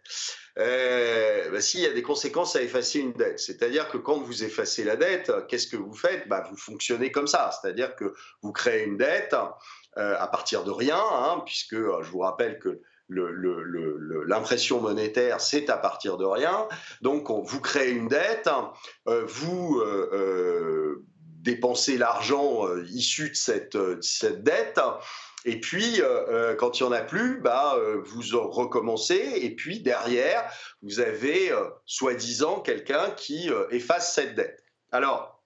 bah, 0.55 1.61
si, 1.61 1.79
il 1.79 1.83
y 1.83 1.87
a 1.87 1.93
des 1.93 2.03
conséquences 2.03 2.55
à 2.55 2.63
effacer 2.63 3.01
une 3.01 3.15
dette. 3.15 3.41
C'est-à-dire 3.41 3.89
que 3.89 3.99
quand 3.99 4.21
vous 4.21 4.45
effacez 4.45 4.85
la 4.85 4.95
dette, 4.95 5.33
qu'est-ce 5.49 5.67
que 5.67 5.77
vous 5.77 5.95
faites? 5.95 6.29
Bah, 6.29 6.47
Vous 6.49 6.57
fonctionnez 6.57 7.11
comme 7.11 7.27
ça. 7.27 7.51
C'est-à-dire 7.51 7.97
que 7.97 8.15
vous 8.43 8.53
créez 8.53 8.85
une 8.85 8.97
dette, 8.97 9.35
euh, 9.35 9.88
à 9.99 10.27
partir 10.29 10.65
de 10.65 10.71
rien, 10.71 11.01
hein, 11.01 11.43
puisque 11.45 11.75
euh, 11.75 12.03
je 12.03 12.11
vous 12.11 12.21
rappelle 12.21 12.59
que 12.59 12.81
l'impression 13.09 14.81
monétaire, 14.81 15.41
c'est 15.41 15.71
à 15.71 15.79
partir 15.79 16.19
de 16.19 16.27
rien. 16.27 16.69
Donc, 17.01 17.31
vous 17.31 17.61
créez 17.61 17.93
une 17.93 18.07
dette, 18.07 18.51
euh, 19.09 19.25
vous 19.27 19.83
dépensez 21.41 21.97
l'argent 21.97 22.67
issu 22.85 23.31
de 23.31 23.99
cette, 24.03 24.43
dette, 24.43 24.79
et 25.47 25.59
puis, 25.59 26.03
quand 26.59 26.79
il 26.79 26.83
n'y 26.83 26.89
en 26.91 26.93
a 26.93 27.01
plus, 27.01 27.41
bah, 27.41 27.79
vous 28.05 28.21
recommencez, 28.51 29.39
et 29.41 29.55
puis 29.55 29.81
derrière, 29.81 30.45
vous 30.83 31.01
avez 31.01 31.51
soi-disant 31.87 32.61
quelqu'un 32.61 33.11
qui 33.17 33.49
efface 33.71 34.15
cette 34.15 34.35
dette. 34.35 34.63
Alors, 34.93 35.38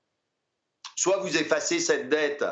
soit 1.02 1.16
vous 1.16 1.36
effacez 1.36 1.80
cette 1.80 2.08
dette 2.10 2.44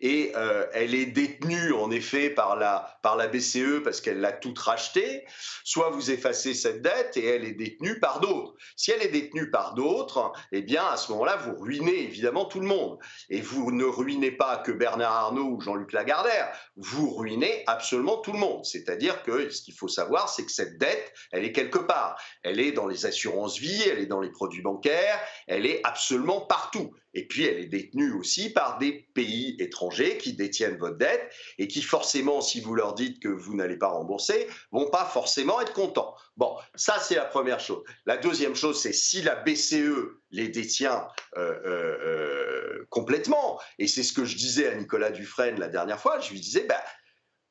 et 0.00 0.32
euh, 0.34 0.66
elle 0.72 0.92
est 0.92 1.06
détenue 1.06 1.72
en 1.72 1.92
effet 1.92 2.30
par 2.30 2.56
la, 2.56 2.98
par 3.00 3.14
la 3.14 3.28
BCE 3.28 3.80
parce 3.84 4.00
qu'elle 4.00 4.20
l'a 4.20 4.32
toute 4.32 4.58
rachetée, 4.58 5.24
soit 5.62 5.90
vous 5.90 6.10
effacez 6.10 6.52
cette 6.52 6.82
dette 6.82 7.16
et 7.16 7.24
elle 7.24 7.44
est 7.44 7.52
détenue 7.52 8.00
par 8.00 8.18
d'autres. 8.18 8.54
Si 8.74 8.90
elle 8.90 9.02
est 9.02 9.12
détenue 9.12 9.52
par 9.52 9.74
d'autres, 9.74 10.32
eh 10.50 10.62
bien 10.62 10.84
à 10.84 10.96
ce 10.96 11.12
moment-là, 11.12 11.36
vous 11.36 11.54
ruinez 11.54 12.02
évidemment 12.02 12.44
tout 12.44 12.58
le 12.58 12.66
monde. 12.66 12.98
Et 13.30 13.40
vous 13.40 13.70
ne 13.70 13.84
ruinez 13.84 14.32
pas 14.32 14.56
que 14.56 14.72
Bernard 14.72 15.12
Arnault 15.12 15.52
ou 15.52 15.60
Jean-Luc 15.60 15.92
Lagardère, 15.92 16.50
vous 16.74 17.08
ruinez 17.14 17.62
absolument 17.68 18.16
tout 18.16 18.32
le 18.32 18.40
monde. 18.40 18.64
C'est-à-dire 18.64 19.22
que 19.22 19.48
ce 19.48 19.62
qu'il 19.62 19.74
faut 19.74 19.86
savoir, 19.86 20.28
c'est 20.28 20.44
que 20.44 20.50
cette 20.50 20.76
dette, 20.76 21.12
elle 21.30 21.44
est 21.44 21.52
quelque 21.52 21.78
part. 21.78 22.20
Elle 22.42 22.58
est 22.58 22.72
dans 22.72 22.88
les 22.88 23.06
assurances 23.06 23.60
vie, 23.60 23.84
elle 23.88 24.00
est 24.00 24.06
dans 24.06 24.20
les 24.20 24.30
produits 24.30 24.62
bancaires, 24.62 25.20
elle 25.46 25.66
est 25.66 25.80
absolument 25.84 26.40
partout. 26.40 26.92
Et 27.14 27.26
puis 27.26 27.44
elle 27.44 27.58
est 27.58 27.66
détenue 27.66 28.12
aussi 28.12 28.50
par 28.50 28.78
des 28.78 29.06
pays 29.14 29.56
étrangers 29.58 30.18
qui 30.18 30.32
détiennent 30.32 30.76
votre 30.76 30.96
dette 30.96 31.30
et 31.58 31.68
qui 31.68 31.82
forcément, 31.82 32.40
si 32.40 32.60
vous 32.60 32.74
leur 32.74 32.94
dites 32.94 33.22
que 33.22 33.28
vous 33.28 33.54
n'allez 33.54 33.76
pas 33.76 33.88
rembourser, 33.88 34.48
vont 34.70 34.88
pas 34.88 35.04
forcément 35.04 35.60
être 35.60 35.72
contents. 35.72 36.14
Bon, 36.36 36.56
ça 36.74 36.98
c'est 37.00 37.16
la 37.16 37.24
première 37.24 37.60
chose. 37.60 37.82
La 38.06 38.16
deuxième 38.16 38.54
chose, 38.54 38.80
c'est 38.80 38.92
si 38.92 39.22
la 39.22 39.36
BCE 39.36 40.20
les 40.30 40.48
détient 40.48 41.06
euh, 41.36 41.54
euh, 41.64 41.98
euh, 42.06 42.86
complètement, 42.88 43.60
et 43.78 43.86
c'est 43.86 44.02
ce 44.02 44.12
que 44.12 44.24
je 44.24 44.36
disais 44.36 44.68
à 44.68 44.74
Nicolas 44.74 45.10
Dufresne 45.10 45.58
la 45.58 45.68
dernière 45.68 46.00
fois, 46.00 46.20
je 46.20 46.30
lui 46.30 46.40
disais, 46.40 46.64
ben, 46.64 46.80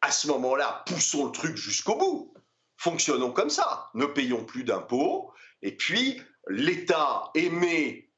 à 0.01 0.11
ce 0.11 0.27
moment-là, 0.27 0.83
poussons 0.87 1.25
le 1.25 1.31
truc 1.31 1.55
jusqu'au 1.55 1.95
bout. 1.95 2.33
Fonctionnons 2.77 3.31
comme 3.31 3.51
ça. 3.51 3.89
Ne 3.93 4.07
payons 4.07 4.43
plus 4.43 4.63
d'impôts. 4.63 5.31
Et 5.61 5.77
puis, 5.77 6.19
l'État 6.47 7.29
émet 7.35 8.10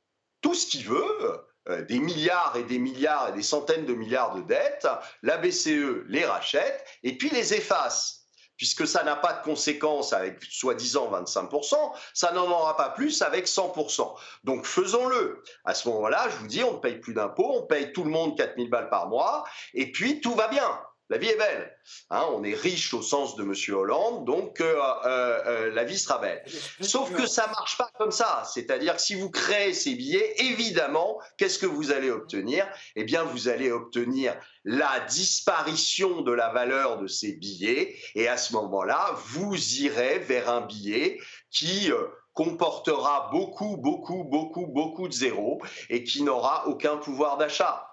tout 0.44 0.54
ce 0.54 0.68
qu'il 0.68 0.86
veut, 0.86 1.42
euh, 1.70 1.84
des 1.86 1.98
milliards 1.98 2.56
et 2.56 2.64
des 2.64 2.78
milliards 2.78 3.30
et 3.30 3.32
des 3.32 3.42
centaines 3.42 3.86
de 3.86 3.94
milliards 3.94 4.36
de 4.36 4.42
dettes, 4.42 4.88
la 5.24 5.38
BCE 5.38 6.04
les 6.08 6.26
rachète 6.26 6.86
et 7.02 7.18
puis 7.18 7.30
les 7.30 7.56
efface 7.56 8.24
puisque 8.58 8.88
ça 8.88 9.04
n'a 9.04 9.16
pas 9.16 9.34
de 9.34 9.44
conséquences 9.44 10.14
avec 10.14 10.44
soi-disant 10.44 11.12
25%, 11.12 11.76
ça 12.14 12.32
n'en 12.32 12.50
aura 12.50 12.78
pas 12.78 12.90
plus 12.90 13.22
avec 13.22 13.48
100%. 13.48 14.16
Donc 14.44 14.66
faisons-le. 14.66 15.44
À 15.66 15.74
ce 15.74 15.90
moment-là, 15.90 16.30
je 16.30 16.38
vous 16.38 16.48
dis, 16.48 16.64
on 16.64 16.74
ne 16.74 16.78
paye 16.78 17.00
plus 17.00 17.14
d'impôts, 17.14 17.52
on 17.56 17.66
paye 17.66 17.92
tout 17.92 18.04
le 18.04 18.12
monde 18.12 18.38
4000 18.38 18.70
balles 18.70 18.90
par 18.90 19.08
mois, 19.10 19.44
et 19.74 19.92
puis 19.92 20.22
tout 20.22 20.36
va 20.36 20.48
bien. 20.48 20.80
La 21.10 21.18
vie 21.18 21.28
est 21.28 21.38
belle. 21.38 21.78
Hein, 22.10 22.26
on 22.32 22.44
est 22.44 22.56
riche 22.56 22.94
au 22.94 23.02
sens 23.02 23.36
de 23.36 23.44
M. 23.44 23.54
Hollande, 23.76 24.26
donc 24.26 24.62
euh, 24.62 24.82
euh, 25.06 25.42
euh, 25.46 25.72
la 25.72 25.84
vie 25.84 26.00
sera 26.00 26.18
belle. 26.18 26.44
Sauf 26.80 27.14
que 27.14 27.28
ça 27.28 27.48
marche 27.48 27.78
pas 27.78 27.90
comme 27.98 28.12
ça. 28.12 28.44
C'est-à-dire 28.52 28.96
que 28.96 29.02
si 29.02 29.16
vous 29.16 29.30
créez 29.30 29.74
ces 29.74 29.96
billets, 29.96 30.34
évidemment, 30.42 31.20
qu'est-ce 31.38 31.60
que 31.60 31.66
vous 31.66 31.92
allez 31.92 32.10
obtenir? 32.10 32.66
Eh 32.96 33.04
bien, 33.04 33.24
vous 33.24 33.50
allez 33.50 33.70
obtenir 33.72 34.36
la 34.64 35.02
disparition 35.02 36.22
de 36.22 36.32
la 36.32 36.50
valeur 36.50 36.98
de 36.98 37.08
ces 37.08 37.34
billets. 37.34 37.98
Et 38.16 38.30
à 38.30 38.38
ce 38.38 38.54
moment-là, 38.54 39.14
vous 39.26 39.56
irez 39.82 40.20
vers 40.20 40.50
un 40.50 40.62
billet 40.62 41.20
qui 41.52 41.92
comportera 42.34 43.30
beaucoup, 43.32 43.78
beaucoup, 43.78 44.24
beaucoup, 44.24 44.68
beaucoup 44.68 45.08
de 45.08 45.14
zéros 45.14 45.62
et 45.90 46.04
qui 46.04 46.24
n'aura 46.24 46.68
aucun 46.68 46.98
pouvoir 46.98 47.38
d'achat. 47.38 47.93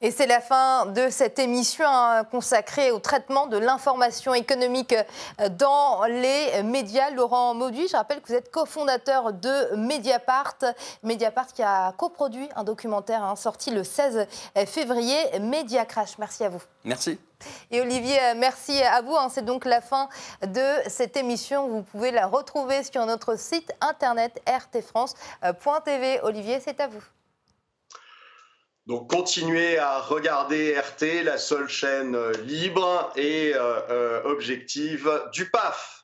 Et 0.00 0.10
c'est 0.12 0.26
la 0.26 0.40
fin 0.40 0.86
de 0.86 1.08
cette 1.10 1.38
émission 1.38 1.86
hein, 1.88 2.22
consacrée 2.24 2.92
au 2.92 3.00
traitement 3.00 3.46
de 3.46 3.56
l'information 3.58 4.32
économique 4.32 4.94
euh, 5.40 5.48
dans 5.48 6.04
les 6.04 6.62
médias. 6.62 7.10
Laurent 7.10 7.54
Mauduit, 7.54 7.88
je 7.88 7.96
rappelle 7.96 8.20
que 8.20 8.28
vous 8.28 8.34
êtes 8.34 8.50
cofondateur 8.50 9.32
de 9.32 9.74
Mediapart. 9.76 10.58
Mediapart 11.02 11.48
qui 11.48 11.62
a 11.62 11.92
coproduit 11.92 12.48
un 12.54 12.64
documentaire 12.64 13.24
hein, 13.24 13.34
sorti 13.34 13.70
le 13.70 13.82
16 13.82 14.26
février, 14.66 15.16
Media 15.40 15.84
Crash. 15.84 16.18
Merci 16.18 16.44
à 16.44 16.48
vous. 16.48 16.62
Merci. 16.84 17.18
Et 17.70 17.80
Olivier, 17.80 18.18
euh, 18.20 18.34
merci 18.36 18.82
à 18.82 19.02
vous. 19.02 19.16
Hein. 19.16 19.28
C'est 19.30 19.44
donc 19.44 19.64
la 19.64 19.80
fin 19.80 20.08
de 20.42 20.88
cette 20.88 21.16
émission. 21.16 21.68
Vous 21.68 21.82
pouvez 21.82 22.10
la 22.10 22.26
retrouver 22.26 22.82
sur 22.84 23.04
notre 23.06 23.38
site 23.38 23.72
internet 23.80 24.40
rtfrance.tv. 24.48 26.20
Olivier, 26.22 26.60
c'est 26.64 26.80
à 26.80 26.88
vous. 26.88 27.02
Donc 28.88 29.10
continuez 29.10 29.76
à 29.76 30.00
regarder 30.00 30.74
RT, 30.74 31.22
la 31.22 31.36
seule 31.36 31.68
chaîne 31.68 32.14
euh, 32.14 32.32
libre 32.46 33.12
et 33.16 33.52
euh, 33.54 33.80
euh, 33.90 34.22
objective 34.24 35.10
du 35.30 35.50
PAF. 35.50 35.97